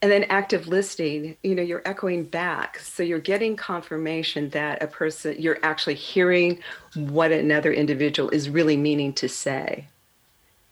And 0.01 0.11
then 0.11 0.23
active 0.25 0.67
listening, 0.67 1.37
you 1.43 1.53
know, 1.53 1.61
you're 1.61 1.83
echoing 1.85 2.23
back. 2.23 2.79
So 2.79 3.03
you're 3.03 3.19
getting 3.19 3.55
confirmation 3.55 4.49
that 4.49 4.81
a 4.81 4.87
person, 4.87 5.35
you're 5.37 5.59
actually 5.61 5.93
hearing 5.93 6.59
what 6.95 7.31
another 7.31 7.71
individual 7.71 8.29
is 8.31 8.49
really 8.49 8.77
meaning 8.77 9.13
to 9.13 9.29
say 9.29 9.87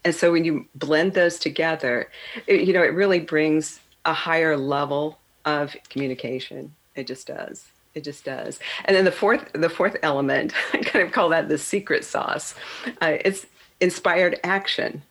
and 0.05 0.15
so 0.15 0.31
when 0.31 0.45
you 0.45 0.67
blend 0.75 1.13
those 1.13 1.39
together 1.39 2.09
it, 2.47 2.61
you 2.61 2.73
know 2.73 2.83
it 2.83 2.93
really 2.93 3.19
brings 3.19 3.79
a 4.05 4.13
higher 4.13 4.57
level 4.57 5.19
of 5.45 5.75
communication 5.89 6.73
it 6.95 7.07
just 7.07 7.27
does 7.27 7.67
it 7.95 8.03
just 8.03 8.23
does. 8.25 8.59
And 8.85 8.95
then 8.95 9.05
the 9.05 9.11
fourth 9.11 9.51
the 9.53 9.69
fourth 9.69 9.97
element 10.03 10.53
i 10.73 10.77
kind 10.77 11.05
of 11.05 11.11
call 11.11 11.29
that 11.29 11.49
the 11.49 11.57
secret 11.57 12.03
sauce 12.05 12.55
uh, 13.01 13.17
it's 13.25 13.45
inspired 13.79 14.39
action. 14.43 15.01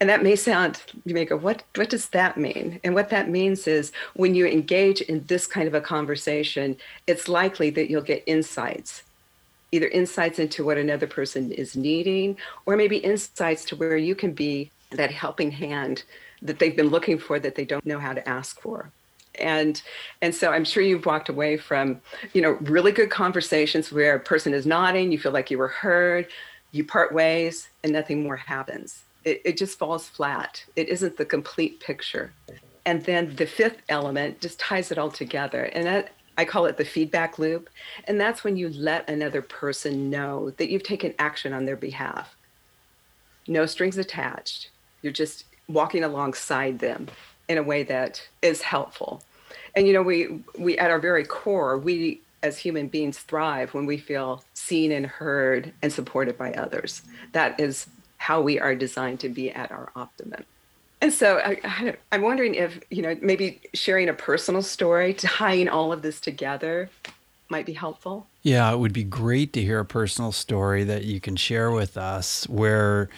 And 0.00 0.10
that 0.10 0.24
may 0.24 0.34
sound 0.34 0.82
you 1.04 1.14
may 1.14 1.24
go 1.24 1.36
what 1.36 1.62
what 1.76 1.90
does 1.90 2.08
that 2.10 2.36
mean? 2.36 2.80
And 2.84 2.94
what 2.94 3.10
that 3.10 3.30
means 3.30 3.66
is 3.66 3.92
when 4.14 4.34
you 4.34 4.46
engage 4.46 5.00
in 5.00 5.24
this 5.26 5.46
kind 5.46 5.68
of 5.68 5.74
a 5.74 5.80
conversation 5.80 6.76
it's 7.06 7.28
likely 7.28 7.70
that 7.70 7.88
you'll 7.88 8.02
get 8.02 8.22
insights 8.26 9.02
either 9.72 9.88
insights 9.88 10.38
into 10.38 10.64
what 10.64 10.76
another 10.76 11.06
person 11.06 11.50
is 11.50 11.74
needing, 11.74 12.36
or 12.66 12.76
maybe 12.76 12.98
insights 12.98 13.64
to 13.64 13.76
where 13.76 13.96
you 13.96 14.14
can 14.14 14.32
be 14.32 14.70
that 14.90 15.10
helping 15.10 15.50
hand 15.50 16.04
that 16.42 16.58
they've 16.58 16.76
been 16.76 16.88
looking 16.88 17.18
for 17.18 17.38
that 17.40 17.54
they 17.54 17.64
don't 17.64 17.86
know 17.86 17.98
how 17.98 18.12
to 18.12 18.28
ask 18.28 18.60
for. 18.60 18.90
And 19.36 19.80
and 20.20 20.34
so 20.34 20.50
I'm 20.50 20.64
sure 20.64 20.82
you've 20.82 21.06
walked 21.06 21.28
away 21.28 21.56
from, 21.56 22.00
you 22.32 22.42
know, 22.42 22.58
really 22.62 22.92
good 22.92 23.10
conversations 23.10 23.90
where 23.92 24.16
a 24.16 24.20
person 24.20 24.52
is 24.52 24.66
nodding, 24.66 25.10
you 25.10 25.18
feel 25.18 25.32
like 25.32 25.50
you 25.50 25.58
were 25.58 25.68
heard, 25.68 26.28
you 26.72 26.84
part 26.84 27.12
ways, 27.12 27.68
and 27.82 27.92
nothing 27.92 28.22
more 28.22 28.36
happens. 28.36 29.04
It, 29.24 29.40
it 29.44 29.56
just 29.56 29.78
falls 29.78 30.08
flat. 30.08 30.64
It 30.76 30.88
isn't 30.88 31.16
the 31.16 31.24
complete 31.24 31.80
picture. 31.80 32.32
And 32.84 33.04
then 33.04 33.36
the 33.36 33.46
fifth 33.46 33.82
element 33.88 34.40
just 34.40 34.58
ties 34.58 34.90
it 34.90 34.98
all 34.98 35.10
together. 35.10 35.64
And 35.64 35.86
that 35.86 36.12
I 36.36 36.44
call 36.44 36.66
it 36.66 36.76
the 36.76 36.84
feedback 36.84 37.38
loop. 37.38 37.70
And 38.04 38.20
that's 38.20 38.42
when 38.42 38.56
you 38.56 38.70
let 38.70 39.08
another 39.08 39.42
person 39.42 40.10
know 40.10 40.50
that 40.56 40.70
you've 40.70 40.82
taken 40.82 41.14
action 41.18 41.52
on 41.52 41.64
their 41.64 41.76
behalf. 41.76 42.34
No 43.46 43.66
strings 43.66 43.98
attached. 43.98 44.70
You're 45.02 45.12
just 45.12 45.44
walking 45.68 46.04
alongside 46.04 46.78
them 46.78 47.08
in 47.52 47.58
a 47.58 47.62
way 47.62 47.84
that 47.84 48.26
is 48.40 48.62
helpful. 48.62 49.22
And 49.76 49.86
you 49.86 49.92
know, 49.92 50.02
we 50.02 50.40
we 50.58 50.76
at 50.78 50.90
our 50.90 50.98
very 50.98 51.24
core, 51.24 51.78
we 51.78 52.20
as 52.42 52.58
human 52.58 52.88
beings 52.88 53.18
thrive 53.18 53.72
when 53.72 53.86
we 53.86 53.96
feel 53.96 54.42
seen 54.54 54.90
and 54.90 55.06
heard 55.06 55.72
and 55.82 55.92
supported 55.92 56.36
by 56.36 56.52
others. 56.54 57.02
That 57.32 57.60
is 57.60 57.86
how 58.16 58.40
we 58.40 58.58
are 58.58 58.74
designed 58.74 59.20
to 59.20 59.28
be 59.28 59.50
at 59.50 59.70
our 59.70 59.92
optimum. 59.94 60.44
And 61.00 61.12
so 61.12 61.38
I, 61.38 61.96
am 62.12 62.22
wondering 62.22 62.54
if, 62.54 62.78
you 62.90 63.02
know, 63.02 63.16
maybe 63.20 63.60
sharing 63.74 64.08
a 64.08 64.12
personal 64.12 64.62
story, 64.62 65.14
tying 65.18 65.68
all 65.68 65.92
of 65.92 66.02
this 66.02 66.20
together 66.20 66.88
might 67.48 67.66
be 67.66 67.72
helpful. 67.72 68.26
Yeah, 68.42 68.72
it 68.72 68.78
would 68.78 68.92
be 68.92 69.04
great 69.04 69.52
to 69.54 69.62
hear 69.62 69.80
a 69.80 69.84
personal 69.84 70.32
story 70.32 70.84
that 70.84 71.04
you 71.04 71.20
can 71.20 71.36
share 71.36 71.70
with 71.70 71.96
us 71.96 72.48
where, 72.48 73.08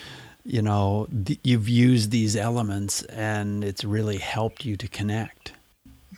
you 0.45 0.63
know, 0.63 1.09
th- 1.25 1.41
you've 1.43 1.69
used 1.69 2.11
these 2.11 2.37
elements 2.37 3.03
and 3.05 3.65
it's 3.65 3.85
really 3.85 4.19
helped 4.19 4.65
you 4.65 4.77
to 4.77 4.89
connect. 4.89 5.53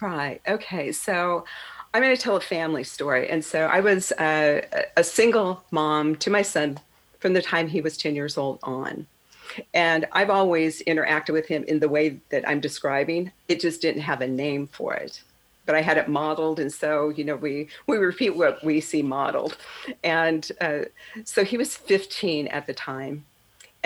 Right. 0.01 0.41
Okay. 0.47 0.93
So 0.93 1.45
I'm 1.95 2.03
going 2.03 2.15
to 2.15 2.21
tell 2.21 2.37
a 2.37 2.41
family 2.41 2.85
story. 2.85 3.29
And 3.29 3.45
so 3.45 3.67
I 3.67 3.81
was 3.81 4.13
uh, 4.13 4.61
a 4.97 5.05
single 5.05 5.63
mom 5.71 6.17
to 6.17 6.31
my 6.31 6.43
son 6.43 6.79
from 7.21 7.33
the 7.33 7.43
time 7.43 7.69
he 7.69 7.81
was 7.81 7.97
10 7.97 8.15
years 8.15 8.37
old 8.37 8.59
on. 8.63 9.07
And 9.73 10.07
I've 10.13 10.29
always 10.29 10.83
interacted 10.83 11.33
with 11.33 11.47
him 11.47 11.65
in 11.65 11.79
the 11.79 11.89
way 11.89 12.21
that 12.31 12.47
I'm 12.49 12.61
describing. 12.61 13.33
It 13.49 13.61
just 13.61 13.81
didn't 13.81 14.03
have 14.03 14.21
a 14.21 14.27
name 14.27 14.67
for 14.67 14.93
it. 14.95 15.23
But 15.65 15.75
I 15.75 15.81
had 15.81 15.97
it 15.97 16.09
modeled, 16.09 16.61
and 16.61 16.73
so 16.73 17.09
you 17.09 17.25
know 17.25 17.35
we 17.35 17.67
we 17.89 17.97
repeat 17.97 18.37
what 18.37 18.63
we 18.63 18.81
see 18.81 19.03
modeled, 19.03 19.57
and 20.05 20.49
uh, 20.61 20.83
so 21.25 21.43
he 21.43 21.57
was 21.57 21.75
15 21.75 22.47
at 22.47 22.69
the 22.69 22.73
time, 22.73 23.25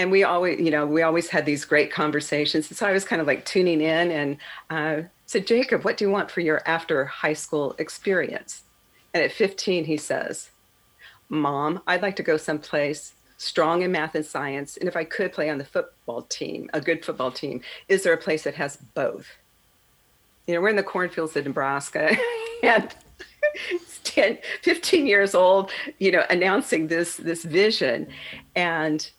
and 0.00 0.11
we 0.11 0.25
always 0.25 0.59
you 0.59 0.71
know 0.71 0.87
we 0.87 1.02
always 1.02 1.28
had 1.28 1.45
these 1.45 1.64
great 1.66 1.92
conversations. 1.92 2.69
And 2.69 2.76
so 2.76 2.87
I 2.87 2.92
was 2.92 3.04
kind 3.04 3.21
of 3.21 3.26
like 3.26 3.45
tuning 3.45 3.83
in 3.83 4.11
and 4.11 4.37
uh, 4.71 5.07
said, 5.26 5.47
Jacob, 5.47 5.85
what 5.85 5.99
do 5.99 6.07
you 6.07 6.11
want 6.11 6.30
for 6.30 6.40
your 6.40 6.62
after 6.66 7.04
high 7.04 7.35
school 7.35 7.76
experience? 7.78 8.62
And 9.12 9.23
at 9.23 9.30
15, 9.30 9.85
he 9.85 9.99
says, 9.99 10.50
Mom, 11.28 11.83
I'd 11.87 12.02
like 12.02 12.16
to 12.16 12.23
go 12.23 12.38
someplace 12.38 13.12
strong 13.37 13.83
in 13.83 13.92
math 13.92 14.14
and 14.14 14.25
science. 14.25 14.78
And 14.78 14.88
if 14.88 14.97
I 14.97 15.04
could 15.04 15.33
play 15.33 15.50
on 15.50 15.59
the 15.59 15.64
football 15.64 16.23
team, 16.23 16.71
a 16.73 16.80
good 16.80 17.04
football 17.04 17.30
team, 17.30 17.61
is 17.88 18.02
there 18.02 18.14
a 18.14 18.19
place 18.19 18.45
that 18.45 18.54
has 18.54 18.76
both? 18.95 19.26
You 20.47 20.54
know, 20.54 20.62
we're 20.62 20.71
in 20.71 20.76
the 20.76 20.83
cornfields 20.83 21.37
of 21.37 21.45
Nebraska 21.45 22.16
and 22.62 22.95
10, 24.04 24.38
15 24.62 25.07
years 25.07 25.35
old, 25.35 25.71
you 25.99 26.11
know, 26.11 26.25
announcing 26.30 26.87
this 26.87 27.16
this 27.16 27.45
vision. 27.45 28.09
And 28.57 29.11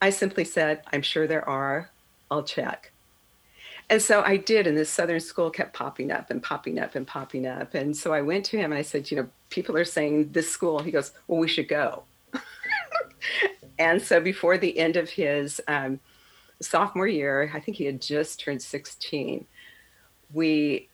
I 0.00 0.10
simply 0.10 0.44
said, 0.44 0.82
I'm 0.92 1.02
sure 1.02 1.26
there 1.26 1.48
are. 1.48 1.90
I'll 2.30 2.42
check. 2.42 2.92
And 3.88 4.02
so 4.02 4.22
I 4.22 4.36
did, 4.36 4.66
and 4.66 4.76
this 4.76 4.90
Southern 4.90 5.20
school 5.20 5.48
kept 5.48 5.72
popping 5.72 6.10
up 6.10 6.30
and 6.30 6.42
popping 6.42 6.78
up 6.78 6.96
and 6.96 7.06
popping 7.06 7.46
up. 7.46 7.74
And 7.74 7.96
so 7.96 8.12
I 8.12 8.20
went 8.20 8.44
to 8.46 8.56
him 8.56 8.72
and 8.72 8.78
I 8.78 8.82
said, 8.82 9.10
you 9.10 9.16
know, 9.16 9.28
people 9.48 9.76
are 9.76 9.84
saying 9.84 10.32
this 10.32 10.50
school. 10.50 10.80
He 10.80 10.90
goes, 10.90 11.12
well, 11.28 11.38
we 11.38 11.46
should 11.46 11.68
go. 11.68 12.02
and 13.78 14.02
so 14.02 14.20
before 14.20 14.58
the 14.58 14.76
end 14.76 14.96
of 14.96 15.10
his 15.10 15.60
um, 15.68 16.00
sophomore 16.60 17.06
year, 17.06 17.50
I 17.54 17.60
think 17.60 17.76
he 17.76 17.84
had 17.84 18.02
just 18.02 18.40
turned 18.40 18.60
16, 18.60 19.46
we 20.32 20.88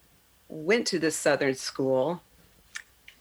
went 0.49 0.87
to 0.89 0.99
this 0.99 1.17
Southern 1.17 1.55
school. 1.55 2.23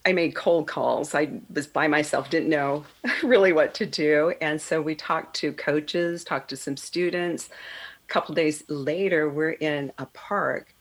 I 0.06 0.14
made 0.14 0.36
cold 0.36 0.68
calls. 0.68 1.14
I 1.14 1.30
was 1.54 1.68
by 1.68 1.88
myself, 1.88 2.30
didn't 2.30 2.50
know 2.50 2.86
really 3.24 3.54
what 3.54 3.74
to 3.76 3.86
do. 3.86 4.34
And 4.42 4.60
so 4.62 4.82
we 4.82 4.96
talked 4.96 5.36
to 5.38 5.54
coaches, 5.54 6.24
talked 6.24 6.50
to 6.50 6.58
some 6.58 6.78
students 6.78 7.50
A 7.50 8.08
couple 8.08 8.34
days 8.36 8.64
later, 8.68 9.30
we're 9.30 9.52
in 9.52 9.92
a 9.98 10.08
park, 10.08 10.74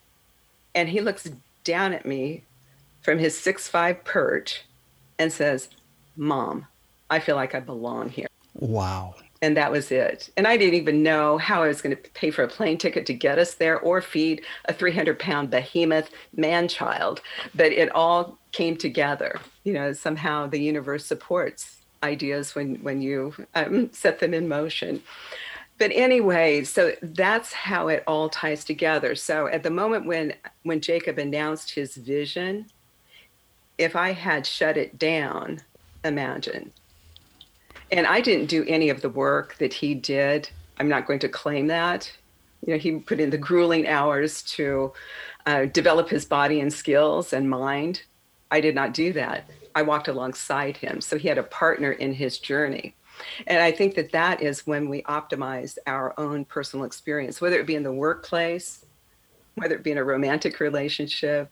and 0.74 0.88
he 0.88 1.00
looks 1.00 1.30
down 1.64 1.92
at 1.92 2.06
me 2.06 2.44
from 3.02 3.18
his 3.18 3.38
six 3.38 3.68
five 3.68 4.04
perch 4.04 4.64
and 5.18 5.32
says, 5.32 5.68
Mom, 6.16 6.66
I 7.10 7.20
feel 7.20 7.36
like 7.36 7.54
I 7.54 7.60
belong 7.60 8.08
here. 8.08 8.26
Wow. 8.54 9.14
And 9.42 9.56
that 9.56 9.72
was 9.72 9.90
it. 9.90 10.28
And 10.36 10.46
I 10.46 10.56
didn't 10.56 10.74
even 10.74 11.02
know 11.02 11.38
how 11.38 11.62
I 11.62 11.68
was 11.68 11.80
going 11.80 11.96
to 11.96 12.10
pay 12.10 12.30
for 12.30 12.42
a 12.42 12.48
plane 12.48 12.76
ticket 12.76 13.06
to 13.06 13.14
get 13.14 13.38
us 13.38 13.54
there 13.54 13.80
or 13.80 14.02
feed 14.02 14.42
a 14.66 14.72
300 14.72 15.18
pound 15.18 15.50
behemoth 15.50 16.10
man 16.36 16.68
child. 16.68 17.22
But 17.54 17.72
it 17.72 17.90
all 17.94 18.38
came 18.52 18.76
together. 18.76 19.40
You 19.64 19.72
know, 19.72 19.92
somehow 19.92 20.46
the 20.46 20.60
universe 20.60 21.06
supports 21.06 21.78
ideas 22.02 22.54
when, 22.54 22.76
when 22.76 23.00
you 23.00 23.34
um, 23.54 23.90
set 23.92 24.20
them 24.20 24.34
in 24.34 24.48
motion 24.48 25.02
but 25.80 25.92
anyway, 25.94 26.62
so 26.64 26.92
that's 27.00 27.54
how 27.54 27.88
it 27.88 28.04
all 28.06 28.28
ties 28.28 28.66
together. 28.66 29.14
So 29.14 29.46
at 29.46 29.62
the 29.62 29.70
moment 29.70 30.04
when 30.04 30.34
when 30.62 30.82
Jacob 30.82 31.18
announced 31.18 31.70
his 31.70 31.96
vision, 31.96 32.66
if 33.78 33.96
I 33.96 34.12
had 34.12 34.46
shut 34.46 34.76
it 34.76 34.98
down, 34.98 35.62
imagine. 36.04 36.70
And 37.92 38.06
I 38.06 38.20
didn't 38.20 38.46
do 38.46 38.64
any 38.66 38.88
of 38.88 39.02
the 39.02 39.08
work 39.08 39.56
that 39.58 39.72
he 39.72 39.94
did. 39.94 40.48
I'm 40.78 40.88
not 40.88 41.06
going 41.06 41.18
to 41.20 41.28
claim 41.28 41.66
that. 41.68 42.10
You 42.66 42.74
know, 42.74 42.78
he 42.78 42.98
put 42.98 43.20
in 43.20 43.30
the 43.30 43.38
grueling 43.38 43.88
hours 43.88 44.42
to 44.42 44.92
uh, 45.46 45.64
develop 45.66 46.08
his 46.08 46.24
body 46.24 46.60
and 46.60 46.72
skills 46.72 47.32
and 47.32 47.48
mind. 47.48 48.02
I 48.50 48.60
did 48.60 48.74
not 48.74 48.94
do 48.94 49.12
that. 49.14 49.48
I 49.74 49.82
walked 49.82 50.08
alongside 50.08 50.76
him. 50.76 51.00
So 51.00 51.16
he 51.16 51.28
had 51.28 51.38
a 51.38 51.42
partner 51.44 51.92
in 51.92 52.12
his 52.12 52.38
journey. 52.38 52.94
And 53.46 53.62
I 53.62 53.70
think 53.70 53.94
that 53.94 54.12
that 54.12 54.42
is 54.42 54.66
when 54.66 54.88
we 54.88 55.02
optimize 55.02 55.78
our 55.86 56.14
own 56.18 56.44
personal 56.44 56.84
experience, 56.84 57.40
whether 57.40 57.58
it 57.58 57.66
be 57.66 57.74
in 57.74 57.82
the 57.82 57.92
workplace, 57.92 58.84
whether 59.56 59.74
it 59.74 59.84
be 59.84 59.90
in 59.90 59.98
a 59.98 60.04
romantic 60.04 60.60
relationship, 60.60 61.50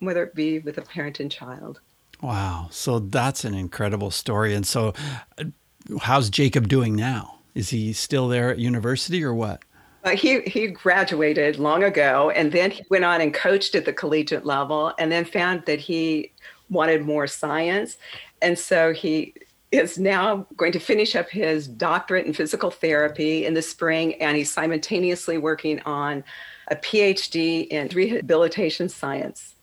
whether 0.00 0.24
it 0.24 0.34
be 0.34 0.58
with 0.58 0.78
a 0.78 0.82
parent 0.82 1.20
and 1.20 1.30
child. 1.30 1.80
Wow. 2.20 2.68
So 2.70 2.98
that's 2.98 3.44
an 3.44 3.54
incredible 3.54 4.10
story. 4.10 4.54
And 4.54 4.66
so, 4.66 4.92
uh, 5.38 5.44
how's 6.00 6.30
Jacob 6.30 6.68
doing 6.68 6.94
now? 6.94 7.38
Is 7.54 7.70
he 7.70 7.92
still 7.92 8.28
there 8.28 8.50
at 8.50 8.58
university 8.58 9.24
or 9.24 9.34
what? 9.34 9.62
Uh, 10.04 10.10
he 10.10 10.40
he 10.42 10.68
graduated 10.68 11.58
long 11.58 11.82
ago, 11.82 12.30
and 12.30 12.52
then 12.52 12.70
he 12.70 12.84
went 12.88 13.04
on 13.04 13.20
and 13.20 13.34
coached 13.34 13.74
at 13.74 13.84
the 13.84 13.92
collegiate 13.92 14.46
level, 14.46 14.92
and 14.98 15.10
then 15.10 15.24
found 15.24 15.64
that 15.66 15.80
he 15.80 16.32
wanted 16.70 17.04
more 17.04 17.26
science, 17.26 17.96
and 18.40 18.58
so 18.58 18.92
he 18.92 19.34
is 19.72 19.98
now 19.98 20.46
going 20.56 20.72
to 20.72 20.78
finish 20.78 21.14
up 21.14 21.28
his 21.28 21.66
doctorate 21.66 22.26
in 22.26 22.32
physical 22.32 22.70
therapy 22.70 23.44
in 23.44 23.54
the 23.54 23.60
spring, 23.60 24.14
and 24.14 24.36
he's 24.36 24.50
simultaneously 24.50 25.36
working 25.36 25.80
on 25.80 26.24
a 26.68 26.76
PhD 26.76 27.66
in 27.68 27.88
rehabilitation 27.88 28.88
science. 28.88 29.56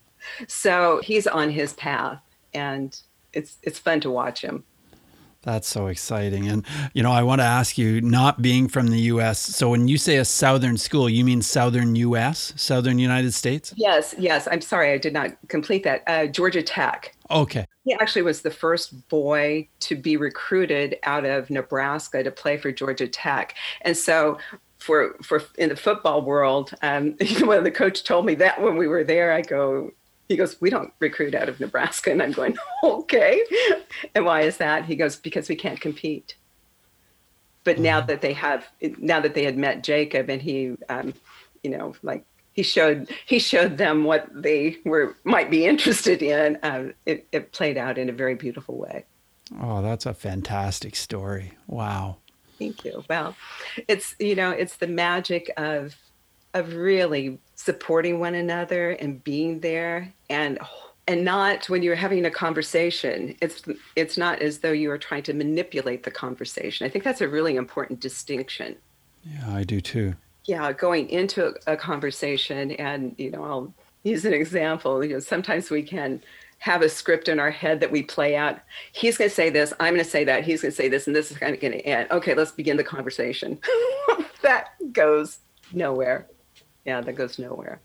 So 0.47 1.01
he's 1.03 1.27
on 1.27 1.49
his 1.49 1.73
path, 1.73 2.19
and 2.53 2.99
it's 3.33 3.57
it's 3.63 3.79
fun 3.79 4.01
to 4.01 4.11
watch 4.11 4.41
him. 4.41 4.63
That's 5.45 5.67
so 5.67 5.87
exciting. 5.87 6.47
And, 6.47 6.65
you 6.93 7.03
know, 7.03 7.11
I 7.11 7.21
want 7.21 7.39
to 7.39 7.45
ask 7.45 7.77
you, 7.77 8.01
not 8.01 8.41
being 8.41 8.67
from 8.67 8.87
the 8.87 8.99
US, 9.01 9.39
so 9.39 9.69
when 9.69 9.87
you 9.87 9.97
say 9.97 10.17
a 10.17 10.25
Southern 10.25 10.75
school, 10.75 11.07
you 11.07 11.23
mean 11.23 11.43
Southern 11.43 11.95
US, 11.95 12.51
Southern 12.55 12.97
United 12.97 13.31
States? 13.31 13.71
Yes, 13.77 14.15
yes. 14.17 14.47
I'm 14.49 14.61
sorry, 14.61 14.91
I 14.91 14.97
did 14.97 15.13
not 15.13 15.37
complete 15.47 15.83
that. 15.83 16.03
Uh, 16.07 16.25
Georgia 16.25 16.63
Tech. 16.63 17.15
Okay. 17.29 17.67
He 17.83 17.93
actually 17.93 18.23
was 18.23 18.41
the 18.41 18.49
first 18.49 19.07
boy 19.07 19.69
to 19.81 19.95
be 19.95 20.17
recruited 20.17 20.97
out 21.03 21.25
of 21.25 21.51
Nebraska 21.51 22.23
to 22.23 22.31
play 22.31 22.57
for 22.57 22.71
Georgia 22.71 23.07
Tech. 23.07 23.53
And 23.81 23.95
so 23.95 24.39
for 24.79 25.15
for 25.23 25.43
in 25.59 25.69
the 25.69 25.75
football 25.75 26.23
world, 26.23 26.73
um, 26.81 27.15
when 27.43 27.63
the 27.63 27.71
coach 27.71 28.03
told 28.03 28.25
me 28.25 28.33
that 28.35 28.61
when 28.61 28.77
we 28.77 28.87
were 28.87 29.03
there, 29.03 29.31
I 29.31 29.41
go, 29.41 29.91
he 30.27 30.35
goes, 30.35 30.59
We 30.61 30.69
don't 30.69 30.93
recruit 30.99 31.35
out 31.35 31.49
of 31.49 31.59
Nebraska. 31.59 32.11
And 32.11 32.21
I'm 32.21 32.31
going, 32.31 32.57
Okay. 32.83 33.43
And 34.13 34.25
why 34.25 34.41
is 34.41 34.57
that? 34.57 34.85
He 34.85 34.95
goes, 34.95 35.15
Because 35.15 35.49
we 35.49 35.55
can't 35.55 35.79
compete. 35.79 36.35
But 37.63 37.75
mm-hmm. 37.75 37.83
now 37.83 38.01
that 38.01 38.21
they 38.21 38.33
have, 38.33 38.67
now 38.99 39.19
that 39.19 39.33
they 39.33 39.43
had 39.43 39.57
met 39.57 39.83
Jacob 39.83 40.29
and 40.29 40.41
he, 40.41 40.75
um, 40.89 41.13
you 41.63 41.71
know, 41.71 41.95
like 42.03 42.23
he 42.55 42.63
showed 42.63 43.09
he 43.25 43.37
showed 43.37 43.77
them 43.77 44.05
what 44.05 44.27
they 44.31 44.77
were 44.85 45.15
might 45.23 45.51
be 45.51 45.65
interested 45.65 46.21
in. 46.21 46.57
Um, 46.63 46.93
it, 47.05 47.27
it 47.31 47.51
played 47.51 47.77
out 47.77 47.97
in 47.97 48.09
a 48.09 48.13
very 48.13 48.35
beautiful 48.35 48.77
way. 48.77 49.05
Oh, 49.61 49.81
that's 49.81 50.05
a 50.05 50.13
fantastic 50.13 50.95
story! 50.95 51.53
Wow. 51.67 52.17
Thank 52.57 52.85
you. 52.85 53.03
Well, 53.09 53.35
it's 53.87 54.15
you 54.19 54.35
know 54.35 54.51
it's 54.51 54.77
the 54.77 54.87
magic 54.87 55.51
of 55.57 55.95
of 56.53 56.73
really 56.73 57.39
supporting 57.55 58.19
one 58.19 58.35
another 58.35 58.91
and 58.91 59.23
being 59.23 59.61
there 59.61 60.13
and 60.29 60.59
and 61.07 61.23
not 61.23 61.69
when 61.69 61.83
you're 61.83 61.95
having 61.95 62.25
a 62.25 62.31
conversation 62.31 63.35
it's 63.41 63.63
it's 63.95 64.17
not 64.17 64.41
as 64.41 64.59
though 64.59 64.71
you 64.71 64.91
are 64.91 64.97
trying 64.97 65.23
to 65.23 65.33
manipulate 65.33 66.03
the 66.03 66.11
conversation. 66.11 66.85
I 66.85 66.89
think 66.89 67.03
that's 67.03 67.21
a 67.21 67.27
really 67.27 67.55
important 67.55 67.99
distinction. 67.99 68.75
Yeah 69.23 69.53
i 69.55 69.63
do 69.63 69.81
too. 69.81 70.15
Yeah 70.43 70.71
going 70.73 71.09
into 71.09 71.47
a, 71.47 71.73
a 71.73 71.77
conversation 71.77 72.71
and 72.71 73.15
you 73.17 73.31
know 73.31 73.43
i'll 73.43 73.73
use 74.03 74.25
an 74.25 74.33
example 74.33 75.03
you 75.03 75.13
know 75.13 75.19
sometimes 75.19 75.69
we 75.69 75.81
can 75.81 76.21
have 76.59 76.81
a 76.81 76.89
script 76.89 77.27
in 77.27 77.39
our 77.39 77.51
head 77.51 77.79
that 77.81 77.91
we 77.91 78.01
play 78.01 78.35
out. 78.35 78.59
He's 78.93 79.17
going 79.17 79.29
to 79.29 79.35
say 79.35 79.49
this 79.49 79.73
i'm 79.79 79.93
going 79.93 80.03
to 80.03 80.09
say 80.09 80.25
that 80.25 80.43
he's 80.43 80.61
going 80.61 80.71
to 80.71 80.75
say 80.75 80.89
this 80.89 81.07
and 81.07 81.15
this 81.15 81.31
is 81.31 81.37
kind 81.37 81.55
of 81.55 81.61
going 81.61 81.73
to 81.73 81.85
end 81.85 82.11
okay 82.11 82.33
let's 82.33 82.51
begin 82.51 82.75
the 82.75 82.83
conversation. 82.83 83.59
That 84.41 84.75
goes 84.93 85.39
nowhere 85.73 86.27
yeah, 86.85 87.01
that 87.01 87.13
goes 87.13 87.39
nowhere. 87.39 87.79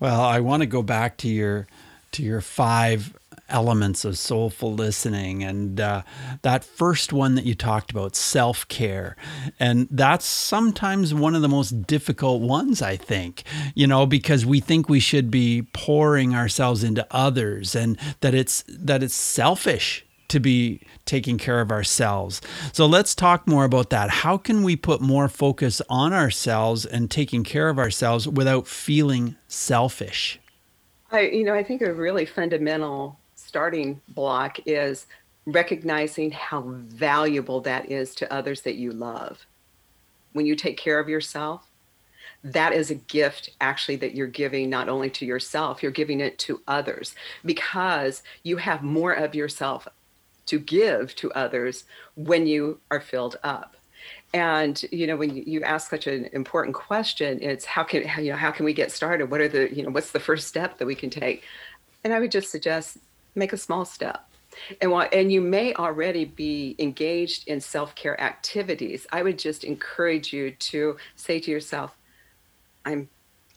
Well, 0.00 0.20
I 0.20 0.40
want 0.40 0.62
to 0.62 0.66
go 0.66 0.82
back 0.82 1.16
to 1.18 1.28
your 1.28 1.66
to 2.12 2.22
your 2.22 2.40
five 2.40 3.14
elements 3.48 4.04
of 4.04 4.18
soulful 4.18 4.74
listening 4.74 5.42
and 5.42 5.80
uh, 5.80 6.02
that 6.42 6.62
first 6.62 7.12
one 7.12 7.34
that 7.34 7.44
you 7.44 7.54
talked 7.54 7.90
about 7.90 8.14
self-care 8.14 9.16
and 9.58 9.88
that's 9.90 10.26
sometimes 10.26 11.14
one 11.14 11.34
of 11.34 11.40
the 11.40 11.48
most 11.48 11.86
difficult 11.86 12.42
ones 12.42 12.82
i 12.82 12.94
think 12.94 13.44
you 13.74 13.86
know 13.86 14.04
because 14.04 14.44
we 14.44 14.60
think 14.60 14.88
we 14.88 15.00
should 15.00 15.30
be 15.30 15.62
pouring 15.72 16.34
ourselves 16.34 16.84
into 16.84 17.06
others 17.10 17.74
and 17.74 17.98
that 18.20 18.34
it's 18.34 18.64
that 18.68 19.02
it's 19.02 19.14
selfish 19.14 20.04
to 20.28 20.40
be 20.40 20.80
taking 21.04 21.38
care 21.38 21.60
of 21.60 21.70
ourselves. 21.70 22.40
So 22.72 22.86
let's 22.86 23.14
talk 23.14 23.46
more 23.46 23.64
about 23.64 23.90
that. 23.90 24.10
How 24.10 24.36
can 24.36 24.62
we 24.62 24.76
put 24.76 25.00
more 25.00 25.28
focus 25.28 25.80
on 25.88 26.12
ourselves 26.12 26.84
and 26.84 27.10
taking 27.10 27.44
care 27.44 27.68
of 27.68 27.78
ourselves 27.78 28.28
without 28.28 28.66
feeling 28.66 29.36
selfish? 29.46 30.38
I 31.10 31.22
you 31.22 31.44
know, 31.44 31.54
I 31.54 31.62
think 31.62 31.80
a 31.82 31.92
really 31.92 32.26
fundamental 32.26 33.18
starting 33.34 34.00
block 34.08 34.58
is 34.66 35.06
recognizing 35.46 36.30
how 36.30 36.62
valuable 36.66 37.60
that 37.62 37.90
is 37.90 38.14
to 38.16 38.30
others 38.32 38.62
that 38.62 38.74
you 38.74 38.92
love. 38.92 39.46
When 40.34 40.44
you 40.44 40.54
take 40.54 40.76
care 40.76 40.98
of 40.98 41.08
yourself, 41.08 41.64
that 42.44 42.72
is 42.72 42.90
a 42.90 42.94
gift 42.94 43.50
actually 43.60 43.96
that 43.96 44.14
you're 44.14 44.26
giving 44.26 44.68
not 44.70 44.88
only 44.88 45.10
to 45.10 45.26
yourself, 45.26 45.82
you're 45.82 45.90
giving 45.90 46.20
it 46.20 46.38
to 46.40 46.60
others 46.68 47.14
because 47.44 48.22
you 48.42 48.58
have 48.58 48.82
more 48.82 49.12
of 49.12 49.34
yourself 49.34 49.88
to 50.48 50.58
give 50.58 51.14
to 51.16 51.32
others 51.32 51.84
when 52.14 52.46
you 52.46 52.80
are 52.90 53.00
filled 53.00 53.36
up 53.42 53.76
and 54.34 54.84
you 54.92 55.06
know 55.06 55.16
when 55.16 55.34
you 55.34 55.62
ask 55.62 55.90
such 55.90 56.06
an 56.06 56.26
important 56.32 56.74
question 56.74 57.38
it's 57.42 57.64
how 57.64 57.82
can 57.82 58.02
you 58.22 58.30
know 58.30 58.36
how 58.36 58.50
can 58.50 58.64
we 58.64 58.72
get 58.72 58.92
started 58.92 59.30
what 59.30 59.40
are 59.40 59.48
the 59.48 59.74
you 59.74 59.82
know 59.82 59.90
what's 59.90 60.12
the 60.12 60.20
first 60.20 60.46
step 60.46 60.78
that 60.78 60.86
we 60.86 60.94
can 60.94 61.10
take 61.10 61.42
and 62.04 62.12
i 62.12 62.20
would 62.20 62.30
just 62.30 62.50
suggest 62.50 62.98
make 63.38 63.52
a 63.52 63.56
small 63.56 63.84
step. 63.84 64.24
And, 64.80 64.90
while, 64.90 65.08
and 65.12 65.30
you 65.30 65.40
may 65.40 65.72
already 65.74 66.24
be 66.24 66.74
engaged 66.78 67.46
in 67.48 67.60
self 67.60 67.94
care 67.94 68.20
activities. 68.20 69.06
I 69.12 69.22
would 69.22 69.38
just 69.38 69.64
encourage 69.64 70.32
you 70.32 70.50
to 70.50 70.96
say 71.16 71.38
to 71.40 71.50
yourself, 71.50 71.96
I'm, 72.84 73.08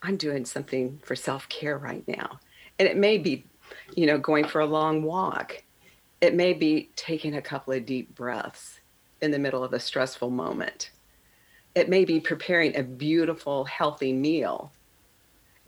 I'm 0.03 0.17
doing 0.17 0.45
something 0.45 0.99
for 1.03 1.15
self 1.15 1.49
care 1.49 1.77
right 1.77 2.07
now. 2.07 2.39
And 2.77 2.87
it 2.87 2.97
may 2.97 3.17
be, 3.17 3.45
you 3.95 4.05
know, 4.05 4.17
going 4.17 4.45
for 4.45 4.61
a 4.61 4.65
long 4.65 5.03
walk. 5.03 5.63
It 6.21 6.35
may 6.35 6.53
be 6.53 6.91
taking 6.95 7.35
a 7.35 7.41
couple 7.41 7.73
of 7.73 7.85
deep 7.85 8.15
breaths 8.15 8.79
in 9.21 9.31
the 9.31 9.39
middle 9.39 9.63
of 9.63 9.73
a 9.73 9.79
stressful 9.79 10.29
moment. 10.29 10.91
It 11.73 11.89
may 11.89 12.05
be 12.05 12.19
preparing 12.19 12.75
a 12.75 12.83
beautiful, 12.83 13.65
healthy 13.65 14.13
meal. 14.13 14.71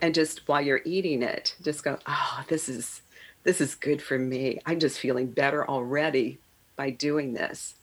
And 0.01 0.13
just 0.13 0.47
while 0.47 0.61
you're 0.61 0.81
eating 0.85 1.23
it, 1.23 1.55
just 1.61 1.83
go, 1.83 1.97
oh, 2.05 2.43
this 2.47 2.69
is 2.69 3.01
this 3.43 3.59
is 3.59 3.75
good 3.75 4.01
for 4.01 4.17
me. 4.17 4.59
I'm 4.65 4.79
just 4.79 4.99
feeling 4.99 5.27
better 5.27 5.67
already 5.67 6.39
by 6.75 6.91
doing 6.91 7.33
this. 7.33 7.75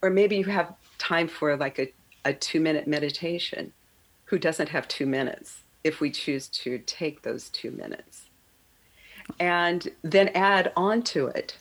Or 0.00 0.08
maybe 0.10 0.36
you 0.36 0.44
have 0.44 0.74
time 0.98 1.28
for 1.28 1.56
like 1.56 1.78
a, 1.78 1.92
a 2.24 2.32
two 2.32 2.60
minute 2.60 2.86
meditation. 2.86 3.72
Who 4.26 4.38
doesn't 4.38 4.70
have 4.70 4.88
two 4.88 5.06
minutes 5.06 5.62
if 5.82 6.00
we 6.00 6.10
choose 6.10 6.48
to 6.48 6.78
take 6.78 7.22
those 7.22 7.50
two 7.50 7.70
minutes? 7.70 8.22
And 9.38 9.88
then 10.02 10.28
add 10.28 10.72
on 10.76 11.02
to 11.02 11.26
it, 11.26 11.56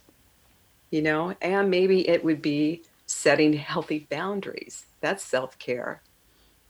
you 0.94 1.02
know, 1.02 1.36
and 1.42 1.72
maybe 1.72 2.08
it 2.08 2.24
would 2.24 2.40
be 2.40 2.84
setting 3.08 3.54
healthy 3.54 4.06
boundaries. 4.12 4.86
That's 5.02 5.24
self 5.24 5.58
care. 5.58 6.04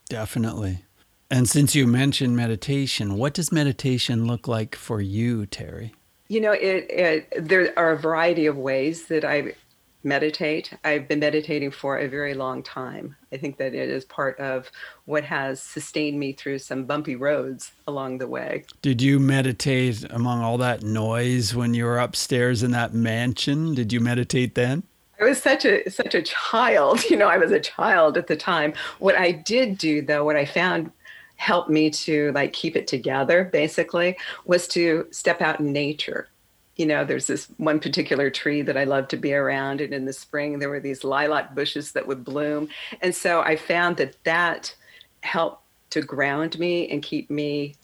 Definitely. 0.07 0.86
And 1.29 1.49
since 1.49 1.75
you 1.75 1.86
mentioned 1.86 2.33
meditation, 2.33 3.17
what 3.17 3.33
does 3.33 3.51
meditation 3.51 4.25
look 4.25 4.47
like 4.47 4.75
for 4.75 5.01
you, 5.01 5.45
Terry? 5.45 5.93
You 6.29 6.39
know, 6.39 6.53
it, 6.53 6.89
it, 6.89 7.47
there 7.49 7.73
are 7.77 7.91
a 7.91 7.97
variety 7.97 8.45
of 8.45 8.55
ways 8.55 9.07
that 9.07 9.25
I 9.25 9.55
meditate. 10.03 10.73
I've 10.83 11.07
been 11.07 11.19
meditating 11.19 11.71
for 11.71 11.97
a 11.97 12.07
very 12.07 12.33
long 12.33 12.63
time. 12.63 13.15
I 13.31 13.37
think 13.37 13.57
that 13.57 13.73
it 13.73 13.89
is 13.89 14.05
part 14.05 14.39
of 14.39 14.71
what 15.05 15.23
has 15.23 15.61
sustained 15.61 16.19
me 16.19 16.33
through 16.33 16.59
some 16.59 16.85
bumpy 16.85 17.15
roads 17.15 17.71
along 17.87 18.17
the 18.17 18.27
way. 18.27 18.65
Did 18.81 19.01
you 19.01 19.19
meditate 19.19 20.05
among 20.09 20.41
all 20.41 20.57
that 20.57 20.83
noise 20.83 21.55
when 21.55 21.73
you 21.73 21.85
were 21.85 21.99
upstairs 21.99 22.63
in 22.63 22.71
that 22.71 22.93
mansion? 22.93 23.73
Did 23.73 23.93
you 23.93 23.99
meditate 23.99 24.55
then? 24.55 24.83
I 25.19 25.25
was 25.25 25.41
such 25.41 25.63
a 25.63 25.89
such 25.89 26.15
a 26.15 26.21
child, 26.21 27.03
you 27.09 27.17
know, 27.17 27.27
I 27.27 27.37
was 27.37 27.51
a 27.51 27.59
child 27.59 28.17
at 28.17 28.27
the 28.27 28.35
time. 28.35 28.73
What 28.99 29.15
I 29.15 29.31
did 29.31 29.77
do 29.77 30.01
though, 30.01 30.25
what 30.25 30.35
I 30.35 30.45
found 30.45 30.91
helped 31.35 31.69
me 31.69 31.89
to 31.89 32.31
like 32.33 32.53
keep 32.53 32.75
it 32.75 32.87
together 32.87 33.49
basically 33.51 34.17
was 34.45 34.67
to 34.69 35.07
step 35.11 35.41
out 35.41 35.59
in 35.59 35.73
nature 35.73 36.29
you 36.75 36.86
know 36.86 37.05
there's 37.05 37.27
this 37.27 37.47
one 37.57 37.79
particular 37.79 38.29
tree 38.29 38.62
that 38.62 38.77
i 38.77 38.83
love 38.83 39.07
to 39.07 39.17
be 39.17 39.33
around 39.33 39.81
and 39.81 39.93
in 39.93 40.05
the 40.05 40.13
spring 40.13 40.59
there 40.59 40.69
were 40.69 40.79
these 40.79 41.03
lilac 41.03 41.53
bushes 41.53 41.91
that 41.91 42.07
would 42.07 42.23
bloom. 42.23 42.67
And 43.01 43.13
so 43.15 43.41
i 43.41 43.55
found 43.55 43.97
that 43.97 44.15
that 44.23 44.75
helped 45.21 45.63
to 45.91 46.01
ground 46.01 46.57
me 46.57 46.89
and 46.89 47.01
keep 47.01 47.29
me 47.29 47.75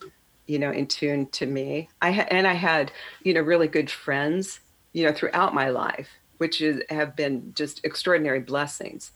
you 0.47 0.57
know 0.57 0.71
in 0.71 0.87
tune 0.87 1.27
to 1.27 1.45
me. 1.45 1.89
I 2.01 2.11
ha- 2.11 2.27
and 2.31 2.47
i 2.47 2.53
had 2.53 2.91
you 3.23 3.33
know 3.33 3.41
really 3.41 3.67
good 3.67 3.89
friends 3.89 4.59
you 4.93 5.05
know 5.05 5.13
throughout 5.13 5.53
my 5.53 5.69
life 5.69 6.09
which 6.39 6.61
is, 6.61 6.81
have 6.89 7.17
been 7.17 7.53
just 7.53 7.83
extraordinary 7.83 8.39
blessings. 8.39 9.11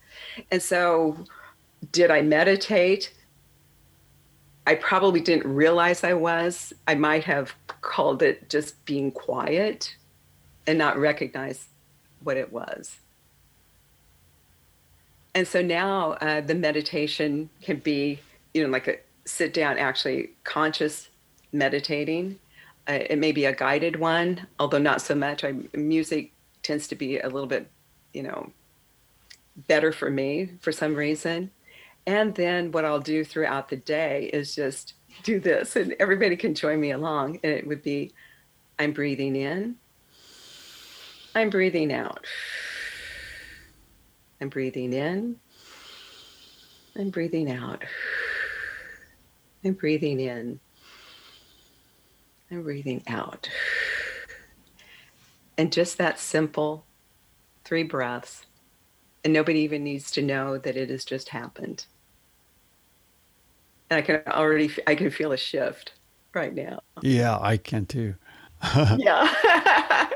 And 0.51 0.61
so 0.61 1.17
did 1.91 2.11
i 2.11 2.21
meditate 2.21 3.13
I 4.65 4.75
probably 4.75 5.19
didn't 5.19 5.53
realize 5.53 6.03
I 6.03 6.13
was. 6.13 6.73
I 6.87 6.95
might 6.95 7.25
have 7.25 7.53
called 7.81 8.23
it 8.23 8.49
just 8.49 8.83
being 8.85 9.11
quiet 9.11 9.95
and 10.65 10.77
not 10.77 10.97
recognize 10.97 11.67
what 12.21 12.37
it 12.37 12.51
was. 12.51 12.97
And 15.35 15.47
so 15.47 15.61
now 15.61 16.11
uh, 16.13 16.41
the 16.41 16.55
meditation 16.55 17.49
can 17.61 17.77
be, 17.77 18.19
you 18.53 18.63
know, 18.63 18.69
like 18.69 18.87
a 18.87 18.97
sit 19.25 19.53
down, 19.53 19.77
actually 19.77 20.29
conscious 20.43 21.09
meditating. 21.51 22.39
Uh, 22.87 22.99
it 23.09 23.17
may 23.17 23.31
be 23.31 23.45
a 23.45 23.55
guided 23.55 23.97
one, 23.97 24.47
although 24.59 24.77
not 24.77 25.01
so 25.01 25.15
much. 25.15 25.43
I, 25.43 25.55
music 25.73 26.31
tends 26.61 26.87
to 26.89 26.95
be 26.95 27.19
a 27.19 27.27
little 27.27 27.47
bit, 27.47 27.69
you 28.13 28.23
know, 28.23 28.51
better 29.67 29.91
for 29.91 30.09
me 30.09 30.51
for 30.61 30.71
some 30.71 30.95
reason. 30.95 31.51
And 32.05 32.35
then 32.35 32.71
what 32.71 32.83
I'll 32.85 32.99
do 32.99 33.23
throughout 33.23 33.69
the 33.69 33.77
day 33.77 34.29
is 34.33 34.55
just 34.55 34.95
do 35.23 35.39
this, 35.39 35.75
and 35.75 35.95
everybody 35.99 36.35
can 36.35 36.53
join 36.53 36.79
me 36.79 36.91
along. 36.91 37.39
And 37.43 37.53
it 37.53 37.65
would 37.65 37.81
be 37.81 38.13
I'm 38.77 38.91
breathing 38.91 39.35
in, 39.35 39.75
I'm 41.35 41.49
breathing 41.49 41.93
out, 41.93 42.25
I'm 44.41 44.49
breathing 44.49 44.91
in, 44.91 45.37
I'm 46.97 47.09
breathing 47.09 47.51
out, 47.51 47.83
I'm 49.63 49.73
breathing 49.73 50.19
in, 50.19 50.59
I'm 52.51 52.63
breathing 52.63 53.03
out. 53.07 53.49
And 55.57 55.71
just 55.71 55.97
that 55.99 56.19
simple 56.19 56.85
three 57.63 57.83
breaths. 57.83 58.45
And 59.23 59.31
nobody 59.31 59.59
even 59.59 59.85
needs 59.85 60.11
to 60.11 60.21
know 60.21 60.57
that 60.57 60.75
it 60.75 60.89
has 60.89 61.05
just 61.05 61.29
happened 61.29 61.85
and 63.93 63.99
I 63.99 64.05
can 64.05 64.33
already 64.33 64.71
I 64.87 64.95
can 64.95 65.09
feel 65.09 65.31
a 65.31 65.37
shift 65.37 65.93
right 66.33 66.53
now. 66.53 66.81
Yeah, 67.01 67.37
I 67.39 67.57
can 67.57 67.85
too. 67.85 68.15
yeah. 68.97 69.31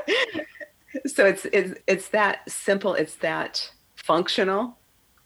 so 1.06 1.24
it's 1.24 1.46
it's 1.52 1.78
it's 1.86 2.08
that 2.08 2.50
simple. 2.50 2.94
It's 2.94 3.16
that 3.16 3.70
functional. 3.94 4.76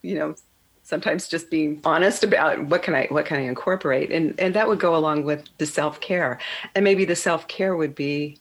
You 0.03 0.17
know, 0.17 0.35
sometimes 0.83 1.29
just 1.29 1.51
being 1.51 1.81
honest 1.85 2.25
about 2.25 2.67
what 2.67 2.83
can 2.83 2.95
I 2.95 3.07
what 3.09 3.25
can 3.25 3.38
I 3.38 3.43
incorporate, 3.43 4.12
and 4.12 4.38
and 4.38 4.55
that 4.55 4.69
would 4.69 4.81
go 4.81 4.95
along 4.97 5.25
with 5.25 5.45
the 5.59 5.67
self 5.67 6.01
care, 6.01 6.38
and 6.75 6.85
maybe 6.85 7.05
the 7.05 7.17
self 7.17 7.49
care 7.49 7.77
would 7.77 7.95
be 7.95 8.38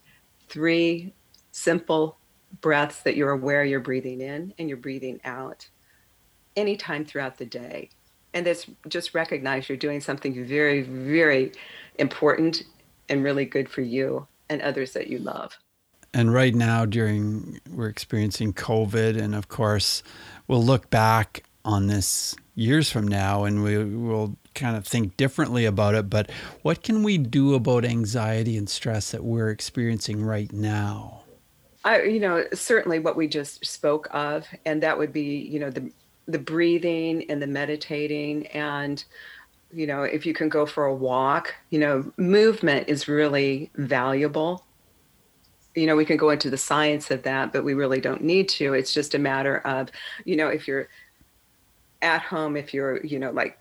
three 0.48 1.12
simple 1.52 2.18
breaths 2.60 3.00
that 3.02 3.16
you're 3.16 3.30
aware 3.30 3.64
you're 3.64 3.80
breathing 3.80 4.20
in 4.20 4.52
and 4.58 4.68
you're 4.68 4.76
breathing 4.76 5.18
out 5.24 5.66
anytime 6.54 7.02
throughout 7.02 7.38
the 7.38 7.46
day 7.46 7.88
and 8.34 8.46
that's 8.46 8.66
just 8.88 9.14
recognize 9.14 9.68
you're 9.68 9.78
doing 9.78 10.00
something 10.00 10.44
very, 10.46 10.82
very 10.82 11.52
important 11.98 12.62
and 13.08 13.22
really 13.22 13.44
good 13.44 13.68
for 13.68 13.82
you 13.82 14.26
and 14.48 14.62
others 14.62 14.92
that 14.92 15.08
you 15.08 15.18
love. 15.18 15.58
And 16.14 16.32
right 16.32 16.54
now, 16.54 16.84
during 16.84 17.60
we're 17.70 17.88
experiencing 17.88 18.52
COVID, 18.52 19.20
and 19.20 19.34
of 19.34 19.48
course, 19.48 20.02
we'll 20.46 20.62
look 20.62 20.90
back 20.90 21.44
on 21.64 21.86
this 21.86 22.36
years 22.54 22.90
from 22.90 23.08
now 23.08 23.44
and 23.44 23.62
we 23.62 23.82
will 23.82 24.36
kind 24.54 24.76
of 24.76 24.86
think 24.86 25.16
differently 25.16 25.64
about 25.64 25.94
it. 25.94 26.10
But 26.10 26.30
what 26.62 26.82
can 26.82 27.02
we 27.02 27.16
do 27.16 27.54
about 27.54 27.84
anxiety 27.84 28.56
and 28.56 28.68
stress 28.68 29.10
that 29.12 29.24
we're 29.24 29.48
experiencing 29.48 30.22
right 30.22 30.52
now? 30.52 31.22
I, 31.84 32.02
you 32.02 32.20
know, 32.20 32.44
certainly 32.52 32.98
what 32.98 33.16
we 33.16 33.26
just 33.26 33.64
spoke 33.66 34.08
of, 34.12 34.46
and 34.64 34.82
that 34.82 34.98
would 34.98 35.12
be, 35.12 35.38
you 35.38 35.58
know, 35.58 35.70
the 35.70 35.90
the 36.26 36.38
breathing 36.38 37.28
and 37.30 37.42
the 37.42 37.46
meditating 37.46 38.46
and 38.48 39.04
you 39.72 39.86
know 39.86 40.02
if 40.02 40.24
you 40.24 40.32
can 40.32 40.48
go 40.48 40.64
for 40.66 40.84
a 40.84 40.94
walk 40.94 41.54
you 41.70 41.78
know 41.78 42.10
movement 42.16 42.88
is 42.88 43.08
really 43.08 43.70
valuable. 43.74 44.64
You 45.74 45.86
know 45.86 45.96
we 45.96 46.04
can 46.04 46.16
go 46.16 46.30
into 46.30 46.50
the 46.50 46.58
science 46.58 47.10
of 47.10 47.22
that 47.22 47.52
but 47.52 47.64
we 47.64 47.74
really 47.74 48.00
don't 48.00 48.22
need 48.22 48.48
to. 48.50 48.74
It's 48.74 48.92
just 48.92 49.14
a 49.14 49.18
matter 49.18 49.58
of 49.58 49.90
you 50.24 50.36
know 50.36 50.48
if 50.48 50.68
you're 50.68 50.88
at 52.02 52.22
home 52.22 52.56
if 52.56 52.74
you're 52.74 53.04
you 53.04 53.18
know 53.18 53.30
like 53.30 53.58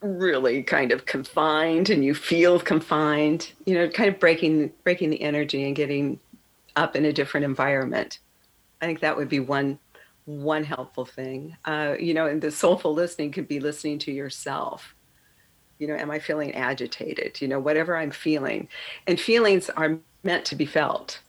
really 0.00 0.62
kind 0.62 0.90
of 0.90 1.06
confined 1.06 1.88
and 1.88 2.04
you 2.04 2.12
feel 2.14 2.58
confined 2.58 3.52
you 3.66 3.74
know 3.74 3.88
kind 3.88 4.08
of 4.08 4.18
breaking 4.18 4.72
breaking 4.82 5.10
the 5.10 5.22
energy 5.22 5.64
and 5.64 5.76
getting 5.76 6.18
up 6.76 6.96
in 6.96 7.04
a 7.04 7.12
different 7.12 7.44
environment. 7.44 8.18
I 8.80 8.86
think 8.86 9.00
that 9.00 9.16
would 9.16 9.28
be 9.28 9.40
one 9.40 9.78
one 10.24 10.64
helpful 10.64 11.04
thing. 11.04 11.56
Uh, 11.64 11.96
you 11.98 12.14
know, 12.14 12.26
and 12.26 12.40
the 12.40 12.50
soulful 12.50 12.94
listening 12.94 13.32
could 13.32 13.48
be 13.48 13.60
listening 13.60 13.98
to 14.00 14.12
yourself. 14.12 14.94
You 15.78 15.88
know, 15.88 15.96
am 15.96 16.10
I 16.10 16.18
feeling 16.18 16.54
agitated? 16.54 17.40
You 17.40 17.48
know, 17.48 17.58
whatever 17.58 17.96
I'm 17.96 18.12
feeling. 18.12 18.68
And 19.06 19.18
feelings 19.18 19.68
are 19.70 19.98
meant 20.22 20.44
to 20.46 20.56
be 20.56 20.66
felt. 20.66 21.20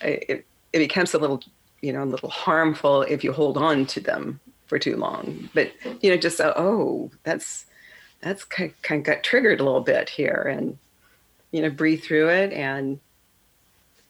It, 0.00 0.46
it 0.72 0.78
becomes 0.78 1.14
a 1.14 1.18
little, 1.18 1.42
you 1.80 1.92
know, 1.92 2.04
a 2.04 2.04
little 2.04 2.30
harmful 2.30 3.02
if 3.02 3.24
you 3.24 3.32
hold 3.32 3.56
on 3.56 3.86
to 3.86 4.00
them 4.00 4.38
for 4.66 4.78
too 4.78 4.96
long. 4.96 5.48
But, 5.54 5.72
you 6.00 6.10
know, 6.10 6.16
just, 6.16 6.40
uh, 6.40 6.54
oh, 6.56 7.10
that's, 7.24 7.66
that's 8.20 8.44
kind 8.44 8.72
of 8.90 9.02
got 9.02 9.22
triggered 9.22 9.60
a 9.60 9.64
little 9.64 9.80
bit 9.80 10.08
here 10.08 10.46
and, 10.48 10.78
you 11.50 11.62
know, 11.62 11.70
breathe 11.70 12.02
through 12.02 12.28
it 12.28 12.52
and, 12.52 13.00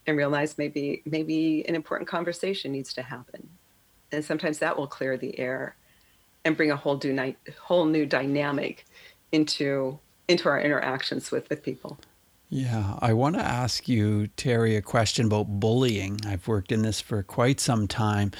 and 0.07 0.17
realize 0.17 0.59
maybe, 0.59 1.03
maybe 1.07 1.67
an 1.69 1.75
important 1.75 2.09
conversation 2.09 2.73
needs 2.73 2.93
to 2.95 3.03
happen 3.03 3.49
and 4.17 4.25
sometimes 4.25 4.59
that 4.59 4.77
will 4.77 4.87
clear 4.87 5.17
the 5.17 5.39
air 5.39 5.77
and 6.45 6.57
bring 6.57 6.71
a 6.71 6.77
whole 6.77 6.99
new 7.03 7.35
whole 7.61 7.85
new 7.85 8.07
dynamic 8.07 8.87
into 9.31 9.99
into 10.27 10.49
our 10.49 10.61
interactions 10.61 11.31
with 11.31 11.49
with 11.51 11.63
people. 11.63 11.99
Yeah, 12.49 12.97
I 13.01 13.13
want 13.13 13.35
to 13.35 13.43
ask 13.43 13.89
you, 13.89 14.29
Terry, 14.29 14.77
a 14.77 14.83
question 14.83 15.27
about 15.27 15.61
bullying. 15.61 16.21
I've 16.25 16.47
worked 16.47 16.71
in 16.71 16.83
this 16.83 17.01
for 17.01 17.23
quite 17.25 17.59
some 17.59 17.89
time. 17.89 18.31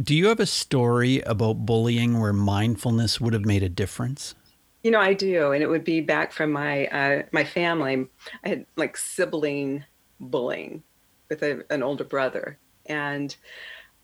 Do 0.00 0.14
you 0.14 0.28
have 0.28 0.38
a 0.38 0.46
story 0.46 1.20
about 1.22 1.66
bullying 1.66 2.20
where 2.20 2.32
mindfulness 2.32 3.20
would 3.20 3.32
have 3.32 3.44
made 3.44 3.64
a 3.64 3.68
difference? 3.68 4.36
You 4.84 4.92
know, 4.92 5.00
I 5.00 5.14
do, 5.14 5.50
and 5.50 5.62
it 5.62 5.66
would 5.66 5.84
be 5.84 6.00
back 6.00 6.32
from 6.32 6.52
my 6.52 6.86
uh, 6.86 7.22
my 7.32 7.44
family. 7.44 8.06
I 8.44 8.48
had 8.48 8.66
like 8.76 8.96
sibling 8.96 9.84
bullying 10.20 10.82
with 11.28 11.42
a, 11.42 11.64
an 11.70 11.82
older 11.82 12.04
brother, 12.04 12.56
and 12.86 13.36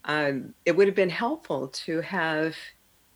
um, 0.06 0.54
it 0.64 0.76
would 0.76 0.86
have 0.86 0.96
been 0.96 1.10
helpful 1.10 1.68
to 1.68 2.00
have 2.00 2.56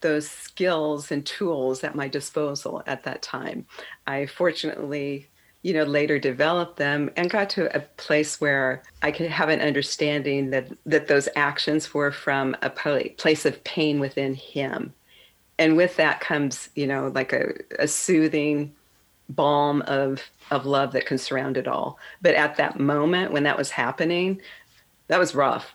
those 0.00 0.29
skills 0.29 1.11
and 1.12 1.24
tools 1.24 1.85
at 1.85 1.94
my 1.94 2.09
disposal 2.09 2.83
at 2.87 3.05
that 3.05 3.22
time. 3.22 3.66
I 4.07 4.26
fortunately, 4.26 5.29
you 5.62 5.72
know, 5.72 5.85
later 5.85 6.18
developed 6.18 6.79
them 6.79 7.11
and 7.16 7.31
got 7.31 7.50
to 7.50 7.74
a 7.76 7.81
place 7.81 8.40
where 8.40 8.83
I 9.03 9.12
could 9.12 9.31
have 9.31 9.48
an 9.48 9.61
understanding 9.61 10.50
that 10.50 10.68
that 10.87 11.09
those 11.09 11.29
actions 11.37 11.94
were 11.94 12.12
from 12.12 12.57
a 12.62 12.70
place 12.70 13.44
of 13.44 13.62
pain 13.64 14.00
within 14.00 14.35
him. 14.35 14.92
And 15.59 15.76
with 15.76 15.96
that 15.96 16.20
comes, 16.20 16.70
you 16.74 16.87
know, 16.87 17.09
like 17.14 17.33
a, 17.33 17.53
a 17.79 17.87
soothing 17.87 18.74
balm 19.29 19.83
of 19.83 20.22
of 20.50 20.66
love 20.66 20.92
that 20.92 21.07
can 21.07 21.18
surround 21.18 21.57
it 21.57 21.68
all. 21.68 21.98
But 22.20 22.35
at 22.35 22.57
that 22.57 22.81
moment 22.81 23.33
when 23.33 23.44
that 23.44 23.59
was 23.59 23.70
happening, 23.70 24.40
that 25.07 25.20
was 25.20 25.35
rough 25.35 25.74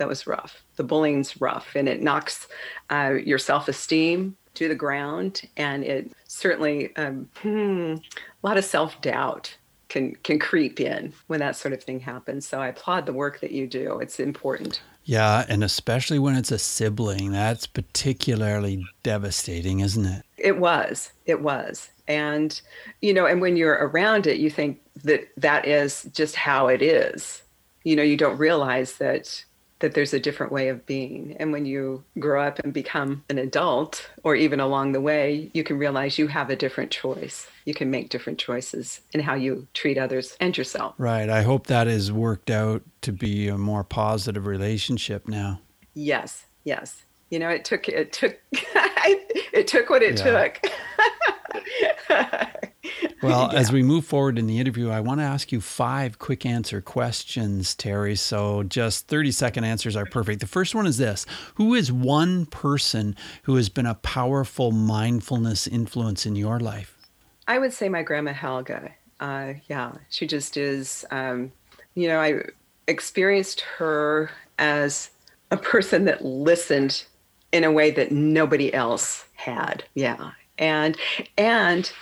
that 0.00 0.08
was 0.08 0.26
rough. 0.26 0.64
The 0.76 0.82
bullying's 0.82 1.40
rough, 1.40 1.76
and 1.76 1.86
it 1.88 2.02
knocks 2.02 2.48
uh, 2.88 3.16
your 3.22 3.38
self-esteem 3.38 4.34
to 4.54 4.66
the 4.66 4.74
ground, 4.74 5.42
and 5.58 5.84
it 5.84 6.10
certainly 6.26 6.96
um, 6.96 7.28
hmm, 7.42 7.96
a 8.42 8.46
lot 8.46 8.56
of 8.56 8.64
self-doubt 8.64 9.54
can 9.90 10.14
can 10.22 10.38
creep 10.38 10.80
in 10.80 11.12
when 11.26 11.40
that 11.40 11.54
sort 11.54 11.74
of 11.74 11.82
thing 11.84 12.00
happens. 12.00 12.48
So 12.48 12.60
I 12.60 12.68
applaud 12.68 13.04
the 13.04 13.12
work 13.12 13.40
that 13.40 13.50
you 13.50 13.66
do. 13.66 13.98
It's 13.98 14.18
important. 14.18 14.80
Yeah, 15.04 15.44
and 15.48 15.62
especially 15.62 16.18
when 16.18 16.34
it's 16.34 16.52
a 16.52 16.58
sibling, 16.58 17.32
that's 17.32 17.66
particularly 17.66 18.86
devastating, 19.02 19.80
isn't 19.80 20.06
it? 20.06 20.22
It 20.38 20.58
was. 20.58 21.12
It 21.26 21.42
was. 21.42 21.90
And 22.08 22.58
you 23.02 23.12
know, 23.12 23.26
and 23.26 23.42
when 23.42 23.56
you're 23.56 23.86
around 23.88 24.26
it, 24.26 24.38
you 24.38 24.48
think 24.48 24.80
that 25.04 25.28
that 25.36 25.66
is 25.66 26.08
just 26.14 26.36
how 26.36 26.68
it 26.68 26.80
is. 26.80 27.42
You 27.84 27.96
know, 27.96 28.02
you 28.02 28.16
don't 28.16 28.38
realize 28.38 28.94
that 28.96 29.44
that 29.80 29.94
there's 29.94 30.14
a 30.14 30.20
different 30.20 30.52
way 30.52 30.68
of 30.68 30.86
being. 30.86 31.36
And 31.38 31.52
when 31.52 31.66
you 31.66 32.04
grow 32.18 32.42
up 32.42 32.58
and 32.60 32.72
become 32.72 33.24
an 33.28 33.38
adult, 33.38 34.08
or 34.22 34.36
even 34.36 34.60
along 34.60 34.92
the 34.92 35.00
way, 35.00 35.50
you 35.52 35.64
can 35.64 35.78
realize 35.78 36.18
you 36.18 36.28
have 36.28 36.50
a 36.50 36.56
different 36.56 36.90
choice. 36.90 37.48
You 37.64 37.74
can 37.74 37.90
make 37.90 38.08
different 38.08 38.38
choices 38.38 39.00
in 39.12 39.20
how 39.20 39.34
you 39.34 39.66
treat 39.74 39.98
others 39.98 40.36
and 40.40 40.56
yourself. 40.56 40.94
Right. 40.98 41.28
I 41.28 41.42
hope 41.42 41.66
that 41.66 41.86
has 41.86 42.12
worked 42.12 42.50
out 42.50 42.82
to 43.02 43.12
be 43.12 43.48
a 43.48 43.58
more 43.58 43.84
positive 43.84 44.46
relationship 44.46 45.26
now. 45.26 45.60
Yes. 45.94 46.46
Yes. 46.64 47.02
You 47.30 47.38
know, 47.38 47.48
it 47.48 47.64
took, 47.64 47.88
it 47.88 48.12
took, 48.12 48.38
it 48.52 49.66
took 49.66 49.88
what 49.88 50.02
it 50.02 50.18
yeah. 50.18 50.48
took. 50.48 50.60
Well, 53.22 53.50
yeah. 53.52 53.58
as 53.58 53.70
we 53.70 53.82
move 53.82 54.06
forward 54.06 54.38
in 54.38 54.46
the 54.46 54.58
interview, 54.58 54.88
I 54.88 55.00
want 55.00 55.20
to 55.20 55.24
ask 55.24 55.52
you 55.52 55.60
five 55.60 56.18
quick 56.18 56.46
answer 56.46 56.80
questions, 56.80 57.74
Terry. 57.74 58.16
So 58.16 58.62
just 58.62 59.08
30 59.08 59.30
second 59.32 59.64
answers 59.64 59.94
are 59.94 60.06
perfect. 60.06 60.40
The 60.40 60.46
first 60.46 60.74
one 60.74 60.86
is 60.86 60.96
this 60.96 61.26
Who 61.56 61.74
is 61.74 61.92
one 61.92 62.46
person 62.46 63.14
who 63.42 63.56
has 63.56 63.68
been 63.68 63.84
a 63.84 63.96
powerful 63.96 64.72
mindfulness 64.72 65.66
influence 65.66 66.24
in 66.24 66.34
your 66.34 66.60
life? 66.60 66.96
I 67.46 67.58
would 67.58 67.74
say 67.74 67.90
my 67.90 68.02
grandma 68.02 68.32
Helga. 68.32 68.90
Uh, 69.20 69.54
yeah, 69.68 69.92
she 70.08 70.26
just 70.26 70.56
is. 70.56 71.04
Um, 71.10 71.52
you 71.94 72.08
know, 72.08 72.20
I 72.20 72.40
experienced 72.88 73.60
her 73.78 74.30
as 74.58 75.10
a 75.50 75.58
person 75.58 76.06
that 76.06 76.24
listened 76.24 77.04
in 77.52 77.64
a 77.64 77.72
way 77.72 77.90
that 77.90 78.12
nobody 78.12 78.72
else 78.72 79.26
had. 79.34 79.84
Yeah. 79.94 80.30
And 80.58 80.96
and 81.36 81.92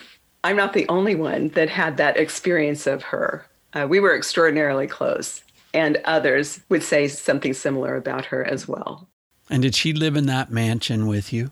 I'm 0.44 0.57
not 0.57 0.72
the 0.72 0.88
only 0.88 1.14
one 1.14 1.48
that 1.51 1.68
had 1.68 1.96
that 1.96 2.16
experience 2.16 2.87
of 2.87 3.03
her. 3.03 3.46
Uh, 3.72 3.87
we 3.88 4.01
were 4.01 4.16
extraordinarily 4.16 4.87
close, 4.87 5.42
and 5.74 6.01
others 6.05 6.61
would 6.68 6.83
say 6.83 7.09
something 7.09 7.53
similar 7.53 7.96
about 7.96 8.24
her 8.27 8.44
as 8.44 8.68
well. 8.68 9.09
And 9.51 9.62
did 9.62 9.74
she 9.74 9.92
live 9.92 10.16
in 10.16 10.27
that 10.27 10.51
mansion 10.51 11.07
with 11.07 11.33
you? 11.33 11.51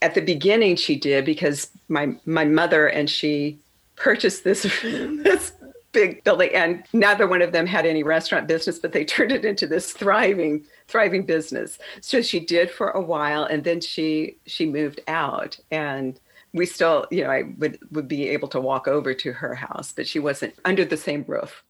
At 0.00 0.14
the 0.14 0.20
beginning, 0.20 0.76
she 0.76 0.96
did 0.96 1.24
because 1.24 1.70
my 1.88 2.14
my 2.24 2.44
mother 2.44 2.86
and 2.86 3.10
she 3.10 3.58
purchased 3.96 4.44
this 4.44 4.62
this 4.82 5.52
big 5.92 6.22
building, 6.22 6.50
and 6.54 6.84
neither 6.92 7.26
one 7.26 7.42
of 7.42 7.52
them 7.52 7.66
had 7.66 7.86
any 7.86 8.02
restaurant 8.02 8.46
business, 8.46 8.78
but 8.78 8.92
they 8.92 9.04
turned 9.14 9.32
it 9.32 9.44
into 9.44 9.66
this 9.66 9.92
thriving 9.92 10.64
thriving 10.86 11.24
business. 11.24 11.78
So 12.00 12.22
she 12.22 12.40
did 12.40 12.70
for 12.70 12.90
a 12.90 13.00
while, 13.00 13.44
and 13.44 13.64
then 13.64 13.80
she 13.80 14.36
she 14.46 14.66
moved 14.66 15.00
out 15.08 15.58
and 15.70 16.18
we 16.52 16.66
still, 16.66 17.06
you 17.10 17.24
know, 17.24 17.30
I 17.30 17.42
would 17.58 17.78
would 17.90 18.08
be 18.08 18.28
able 18.28 18.48
to 18.48 18.60
walk 18.60 18.88
over 18.88 19.14
to 19.14 19.32
her 19.32 19.54
house, 19.54 19.92
but 19.92 20.06
she 20.06 20.18
wasn't 20.18 20.54
under 20.64 20.84
the 20.84 20.96
same 20.96 21.24
roof. 21.26 21.62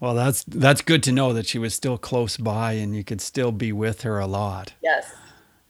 Well, 0.00 0.14
that's 0.14 0.44
that's 0.44 0.82
good 0.82 1.02
to 1.04 1.12
know 1.12 1.32
that 1.32 1.46
she 1.46 1.58
was 1.58 1.74
still 1.74 1.98
close 1.98 2.36
by 2.36 2.72
and 2.72 2.96
you 2.96 3.04
could 3.04 3.20
still 3.20 3.52
be 3.52 3.72
with 3.72 4.02
her 4.02 4.18
a 4.18 4.26
lot. 4.26 4.72
Yes. 4.82 5.14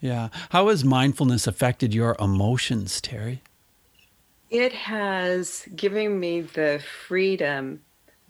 Yeah. 0.01 0.31
How 0.51 0.69
has 0.69 0.85
mindfulness 0.85 1.47
affected 1.47 1.95
your 1.95 2.17
emotions, 2.19 3.01
Terry? 3.01 3.43
It 4.51 4.73
has 4.73 5.67
given 5.77 6.19
me 6.19 6.43
the 6.43 6.83
freedom 7.07 7.83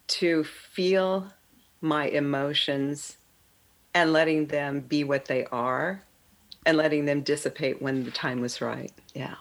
to 0.08 0.44
feel 0.44 1.32
my 1.80 2.06
emotions 2.06 3.16
and 3.94 4.12
letting 4.12 4.46
them 4.46 4.80
be 4.80 5.04
what 5.04 5.24
they 5.26 5.46
are 5.46 6.02
and 6.66 6.76
letting 6.76 7.06
them 7.06 7.22
dissipate 7.22 7.82
when 7.82 8.04
the 8.04 8.10
time 8.10 8.40
was 8.40 8.60
right. 8.60 8.92
Yeah. 9.14 9.34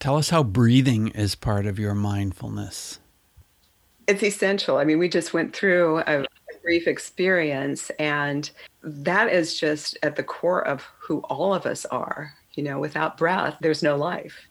Tell 0.00 0.16
us 0.16 0.30
how 0.30 0.42
breathing 0.42 1.08
is 1.08 1.34
part 1.34 1.66
of 1.66 1.78
your 1.78 1.94
mindfulness. 1.94 3.00
It's 4.06 4.22
essential. 4.22 4.78
I 4.78 4.84
mean, 4.84 4.98
we 4.98 5.08
just 5.08 5.34
went 5.34 5.54
through 5.54 5.98
a, 6.06 6.24
brief 6.68 6.86
experience, 6.86 7.88
and 7.98 8.50
that 8.82 9.32
is 9.32 9.58
just 9.58 9.96
at 10.02 10.16
the 10.16 10.22
core 10.22 10.66
of 10.66 10.82
who 10.98 11.20
all 11.20 11.54
of 11.54 11.64
us 11.64 11.86
are. 11.86 12.34
You 12.56 12.62
know, 12.62 12.78
without 12.78 13.16
breath, 13.16 13.56
there's 13.62 13.82
no 13.82 13.96
life. 13.96 14.46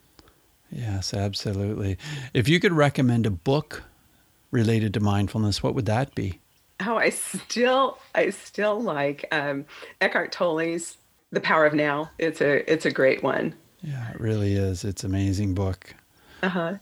Yes, 0.71 1.13
absolutely. 1.13 1.99
If 2.33 2.49
you 2.49 2.59
could 2.59 2.73
recommend 2.73 3.27
a 3.27 3.29
book 3.29 3.83
related 4.49 4.95
to 4.95 4.99
mindfulness, 4.99 5.61
what 5.61 5.75
would 5.75 5.85
that 5.85 6.15
be? 6.15 6.39
Oh, 6.79 6.95
I 6.95 7.09
still, 7.09 7.99
I 8.15 8.31
still 8.31 8.81
like 8.81 9.25
um, 9.31 9.65
Eckhart 10.01 10.31
Tolle's 10.31 10.97
"The 11.31 11.41
Power 11.41 11.67
of 11.67 11.75
Now." 11.75 12.09
It's 12.17 12.41
a, 12.41 12.71
it's 12.71 12.87
a 12.87 12.91
great 12.91 13.21
one. 13.21 13.53
Yeah, 13.87 14.09
it 14.11 14.19
really 14.19 14.55
is. 14.55 14.83
It's 14.83 15.05
an 15.05 15.11
amazing 15.11 15.53
book. 15.53 15.95
Uh 16.43 16.49
huh. 16.49 16.73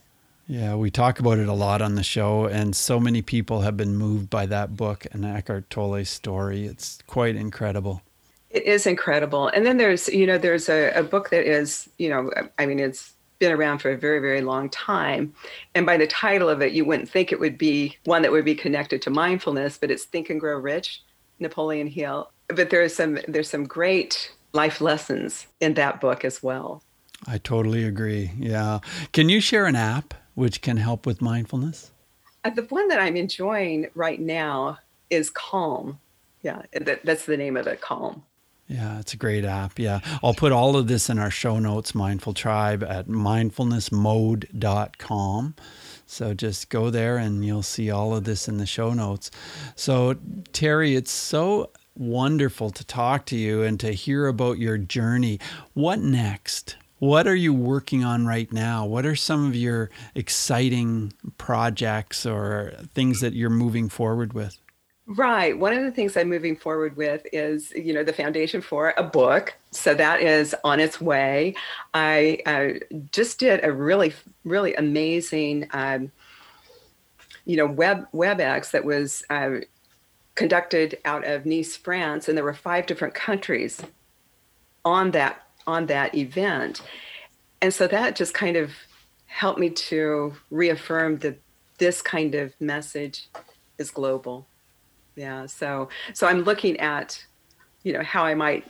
Yeah, 0.48 0.74
we 0.74 0.90
talk 0.90 1.20
about 1.20 1.38
it 1.38 1.46
a 1.46 1.52
lot 1.52 1.80
on 1.80 1.94
the 1.94 2.02
show, 2.02 2.46
and 2.46 2.74
so 2.74 2.98
many 2.98 3.22
people 3.22 3.60
have 3.60 3.76
been 3.76 3.96
moved 3.96 4.28
by 4.28 4.46
that 4.46 4.76
book 4.76 5.06
and 5.12 5.24
Eckhart 5.24 5.70
Tolle's 5.70 6.08
story. 6.08 6.66
It's 6.66 6.98
quite 7.06 7.36
incredible. 7.36 8.02
It 8.50 8.64
is 8.64 8.88
incredible. 8.88 9.46
And 9.48 9.64
then 9.64 9.76
there's, 9.76 10.08
you 10.08 10.26
know, 10.26 10.36
there's 10.36 10.68
a, 10.68 10.90
a 10.94 11.04
book 11.04 11.30
that 11.30 11.46
is, 11.46 11.88
you 11.98 12.08
know, 12.08 12.30
I 12.58 12.66
mean, 12.66 12.80
it's 12.80 13.12
been 13.38 13.52
around 13.52 13.78
for 13.78 13.92
a 13.92 13.96
very, 13.96 14.18
very 14.18 14.40
long 14.40 14.68
time. 14.70 15.32
And 15.76 15.86
by 15.86 15.96
the 15.96 16.08
title 16.08 16.48
of 16.48 16.60
it, 16.60 16.72
you 16.72 16.84
wouldn't 16.84 17.08
think 17.08 17.30
it 17.30 17.38
would 17.38 17.56
be 17.56 17.96
one 18.04 18.22
that 18.22 18.32
would 18.32 18.44
be 18.44 18.54
connected 18.56 19.00
to 19.02 19.10
mindfulness, 19.10 19.78
but 19.78 19.92
it's 19.92 20.04
Think 20.04 20.30
and 20.30 20.40
Grow 20.40 20.58
Rich, 20.58 21.02
Napoleon 21.38 21.86
Hill. 21.86 22.32
But 22.48 22.70
there's 22.70 22.96
some 22.96 23.18
there's 23.28 23.50
some 23.50 23.64
great 23.64 24.32
life 24.52 24.80
lessons 24.80 25.46
in 25.60 25.74
that 25.74 26.00
book 26.00 26.24
as 26.24 26.42
well. 26.42 26.82
I 27.26 27.38
totally 27.38 27.84
agree. 27.84 28.32
Yeah. 28.38 28.80
Can 29.12 29.28
you 29.28 29.40
share 29.40 29.66
an 29.66 29.76
app 29.76 30.14
which 30.34 30.60
can 30.60 30.76
help 30.76 31.06
with 31.06 31.22
mindfulness? 31.22 31.90
Uh, 32.44 32.50
the 32.50 32.62
one 32.64 32.88
that 32.88 33.00
I'm 33.00 33.16
enjoying 33.16 33.88
right 33.94 34.20
now 34.20 34.78
is 35.10 35.30
Calm. 35.30 35.98
Yeah, 36.42 36.62
that, 36.72 37.04
that's 37.04 37.26
the 37.26 37.36
name 37.36 37.56
of 37.56 37.66
it, 37.66 37.80
Calm. 37.80 38.22
Yeah, 38.68 38.98
it's 38.98 39.14
a 39.14 39.16
great 39.16 39.44
app. 39.44 39.78
Yeah. 39.78 40.00
I'll 40.22 40.34
put 40.34 40.52
all 40.52 40.76
of 40.76 40.88
this 40.88 41.08
in 41.08 41.18
our 41.18 41.30
show 41.30 41.58
notes, 41.58 41.94
Mindful 41.94 42.34
Tribe, 42.34 42.82
at 42.82 43.06
mindfulnessmode.com. 43.06 45.54
So 46.06 46.34
just 46.34 46.68
go 46.68 46.90
there 46.90 47.16
and 47.16 47.44
you'll 47.44 47.62
see 47.62 47.90
all 47.90 48.14
of 48.14 48.24
this 48.24 48.48
in 48.48 48.58
the 48.58 48.66
show 48.66 48.92
notes. 48.92 49.30
So, 49.74 50.16
Terry, 50.52 50.96
it's 50.96 51.12
so 51.12 51.70
wonderful 51.96 52.70
to 52.70 52.84
talk 52.84 53.26
to 53.26 53.36
you 53.36 53.62
and 53.62 53.78
to 53.80 53.92
hear 53.92 54.26
about 54.26 54.58
your 54.58 54.78
journey. 54.78 55.38
What 55.74 56.00
next? 56.00 56.76
What 56.98 57.26
are 57.26 57.34
you 57.34 57.52
working 57.52 58.04
on 58.04 58.26
right 58.26 58.50
now? 58.52 58.86
What 58.86 59.04
are 59.04 59.16
some 59.16 59.46
of 59.46 59.54
your 59.54 59.90
exciting 60.14 61.12
projects 61.36 62.24
or 62.24 62.72
things 62.94 63.20
that 63.20 63.34
you're 63.34 63.50
moving 63.50 63.88
forward 63.88 64.32
with? 64.32 64.58
Right. 65.08 65.56
One 65.56 65.72
of 65.72 65.84
the 65.84 65.92
things 65.92 66.16
I'm 66.16 66.28
moving 66.28 66.56
forward 66.56 66.96
with 66.96 67.24
is, 67.32 67.70
you 67.72 67.92
know, 67.92 68.02
the 68.02 68.12
foundation 68.12 68.60
for 68.60 68.92
a 68.96 69.04
book. 69.04 69.56
So 69.70 69.94
that 69.94 70.20
is 70.20 70.54
on 70.64 70.80
its 70.80 71.00
way. 71.00 71.54
I 71.94 72.38
uh, 72.44 72.98
just 73.12 73.38
did 73.38 73.62
a 73.62 73.72
really, 73.72 74.14
really 74.44 74.74
amazing 74.74 75.68
um, 75.72 76.10
you 77.46 77.56
know, 77.56 77.66
Web 77.66 78.06
WebEx 78.12 78.72
that 78.72 78.84
was 78.84 79.24
uh, 79.30 79.60
conducted 80.34 80.98
out 81.04 81.24
of 81.24 81.46
Nice, 81.46 81.76
France, 81.76 82.28
and 82.28 82.36
there 82.36 82.44
were 82.44 82.52
five 82.52 82.86
different 82.86 83.14
countries 83.14 83.80
on 84.84 85.12
that 85.12 85.45
on 85.66 85.86
that 85.86 86.14
event, 86.14 86.82
and 87.60 87.72
so 87.72 87.86
that 87.86 88.16
just 88.16 88.34
kind 88.34 88.56
of 88.56 88.70
helped 89.26 89.58
me 89.58 89.70
to 89.70 90.34
reaffirm 90.50 91.18
that 91.18 91.38
this 91.78 92.00
kind 92.00 92.34
of 92.34 92.54
message 92.60 93.28
is 93.78 93.90
global. 93.90 94.46
Yeah, 95.14 95.46
so 95.46 95.88
so 96.14 96.26
I'm 96.26 96.42
looking 96.42 96.78
at, 96.78 97.24
you 97.82 97.92
know, 97.92 98.02
how 98.02 98.24
I 98.24 98.34
might 98.34 98.64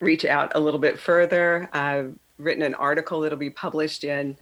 reach 0.00 0.24
out 0.24 0.52
a 0.54 0.60
little 0.60 0.80
bit 0.80 0.98
further. 0.98 1.68
I've 1.72 2.14
written 2.38 2.62
an 2.62 2.74
article 2.74 3.20
that'll 3.20 3.38
be 3.38 3.50
published 3.50 4.04
in 4.04 4.36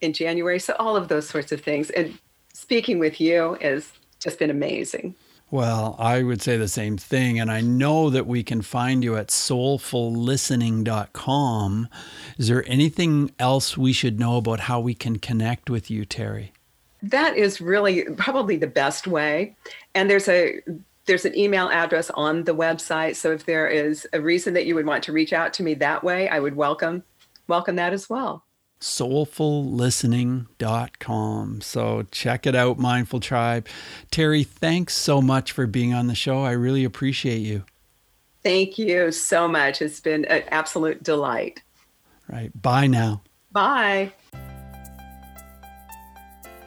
in 0.00 0.12
January. 0.12 0.58
So 0.58 0.74
all 0.78 0.96
of 0.96 1.08
those 1.08 1.28
sorts 1.28 1.52
of 1.52 1.60
things. 1.60 1.90
And 1.90 2.18
speaking 2.52 2.98
with 2.98 3.20
you 3.20 3.56
has 3.60 3.92
just 4.18 4.38
been 4.38 4.50
amazing. 4.50 5.14
Well, 5.50 5.96
I 5.98 6.22
would 6.22 6.40
say 6.42 6.56
the 6.56 6.68
same 6.68 6.96
thing. 6.96 7.38
And 7.38 7.48
I 7.50 7.60
know 7.60 8.08
that 8.10 8.26
we 8.26 8.42
can 8.42 8.62
find 8.62 9.04
you 9.04 9.14
at 9.16 9.28
soulfullistening.com. 9.28 11.88
Is 12.36 12.48
there 12.48 12.64
anything 12.66 13.30
else 13.38 13.78
we 13.78 13.92
should 13.92 14.18
know 14.18 14.38
about 14.38 14.58
how 14.60 14.80
we 14.80 14.94
can 14.94 15.20
connect 15.20 15.70
with 15.70 15.88
you, 15.90 16.04
Terry? 16.04 16.52
That 17.02 17.36
is 17.36 17.60
really 17.60 18.04
probably 18.16 18.56
the 18.56 18.66
best 18.66 19.06
way. 19.06 19.54
And 19.94 20.10
there's 20.10 20.28
a 20.28 20.60
there's 21.04 21.24
an 21.24 21.38
email 21.38 21.68
address 21.68 22.10
on 22.14 22.42
the 22.44 22.54
website. 22.54 23.14
So 23.14 23.30
if 23.30 23.46
there 23.46 23.68
is 23.68 24.08
a 24.12 24.20
reason 24.20 24.54
that 24.54 24.66
you 24.66 24.74
would 24.74 24.86
want 24.86 25.04
to 25.04 25.12
reach 25.12 25.32
out 25.32 25.52
to 25.54 25.62
me 25.62 25.74
that 25.74 26.02
way, 26.02 26.28
I 26.28 26.40
would 26.40 26.56
welcome 26.56 27.04
welcome 27.46 27.76
that 27.76 27.92
as 27.92 28.10
well 28.10 28.45
soulfullistening.com. 28.80 31.60
So 31.60 32.06
check 32.10 32.46
it 32.46 32.54
out, 32.54 32.78
Mindful 32.78 33.20
Tribe. 33.20 33.66
Terry, 34.10 34.44
thanks 34.44 34.94
so 34.94 35.22
much 35.22 35.52
for 35.52 35.66
being 35.66 35.94
on 35.94 36.06
the 36.06 36.14
show. 36.14 36.42
I 36.42 36.52
really 36.52 36.84
appreciate 36.84 37.38
you. 37.38 37.64
Thank 38.42 38.78
you 38.78 39.10
so 39.10 39.48
much. 39.48 39.82
It's 39.82 40.00
been 40.00 40.24
an 40.26 40.44
absolute 40.48 41.02
delight. 41.02 41.62
Right. 42.28 42.50
Bye 42.60 42.86
now. 42.86 43.22
Bye. 43.50 44.12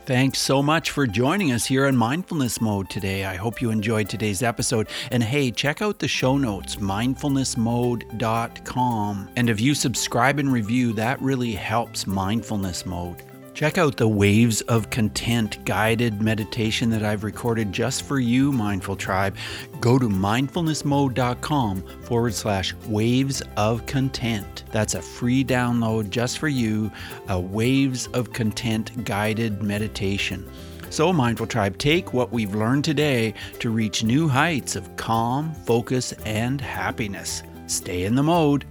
Thanks 0.10 0.40
so 0.40 0.64
much 0.64 0.90
for 0.90 1.06
joining 1.06 1.52
us 1.52 1.68
here 1.68 1.86
on 1.86 1.96
Mindfulness 1.96 2.60
Mode 2.60 2.90
today. 2.90 3.26
I 3.26 3.36
hope 3.36 3.62
you 3.62 3.70
enjoyed 3.70 4.10
today's 4.10 4.42
episode. 4.42 4.88
And 5.12 5.22
hey, 5.22 5.52
check 5.52 5.84
out 5.84 6.00
the 6.00 6.08
show 6.08 6.36
notes, 6.36 6.78
mindfulnessmode.com. 6.78 9.30
And 9.36 9.50
if 9.52 9.62
you 9.62 9.76
subscribe 9.76 10.40
and 10.40 10.52
review, 10.52 10.94
that 10.94 11.22
really 11.22 11.52
helps 11.52 12.08
Mindfulness 12.08 12.88
Mode. 12.88 13.22
Check 13.54 13.78
out 13.78 13.98
the 13.98 14.08
Waves 14.08 14.62
of 14.62 14.90
Content 14.90 15.64
guided 15.66 16.22
meditation 16.22 16.90
that 16.92 17.04
I've 17.04 17.24
recorded 17.24 17.74
just 17.74 18.04
for 18.04 18.20
you, 18.20 18.52
Mindful 18.52 18.96
Tribe. 18.96 19.36
Go 19.82 20.00
to 20.00 20.08
mindfulnessmode.com 20.08 21.84
forward 22.04 22.34
slash 22.34 22.74
waves 22.88 23.42
of 23.58 23.86
content. 23.86 24.64
That's 24.72 24.94
a 24.94 25.02
free 25.02 25.44
download 25.44 26.10
just 26.10 26.40
for 26.40 26.48
you, 26.48 26.90
a 27.28 27.40
Waves 27.40 28.08
of 28.08 28.32
Content 28.32 29.04
guided 29.04 29.62
meditation. 29.62 30.50
So, 30.90 31.12
Mindful 31.14 31.48
Tribe, 31.48 31.78
take 31.78 32.14
what 32.14 32.32
we've 32.32 32.56
learned 32.56 32.84
today 32.84 33.34
to 33.60 33.70
reach 33.70 34.04
new 34.04 34.28
heights 34.28 34.76
of 34.76 34.96
calm, 34.96 35.54
focus, 35.54 36.14
and 36.26 36.60
happiness. 36.60 37.44
Stay 37.68 38.06
in 38.06 38.16
the 38.16 38.24
mode. 38.24 38.66